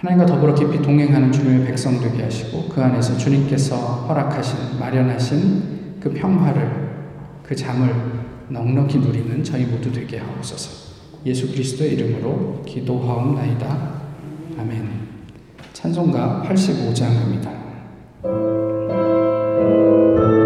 하나님과 0.00 0.26
더불어 0.26 0.54
깊이 0.54 0.82
동행하는 0.82 1.32
주님의 1.32 1.66
백성 1.66 1.98
되게 1.98 2.22
하시고 2.22 2.68
그 2.68 2.82
안에서 2.82 3.16
주님께서 3.16 3.76
허락하신 4.06 4.78
마련하신 4.78 5.96
그 6.00 6.12
평화를 6.12 6.90
그 7.42 7.56
잠을 7.56 7.94
넉넉히 8.48 8.98
누리는 8.98 9.42
저희 9.42 9.64
모두 9.64 9.90
되게 9.90 10.18
하옵소서. 10.18 10.86
예수 11.24 11.50
그리스도의 11.50 11.94
이름으로 11.94 12.62
기도하옵나이다. 12.66 14.00
아멘. 14.58 14.90
찬송가 15.72 16.44
85장입니다. 16.46 18.65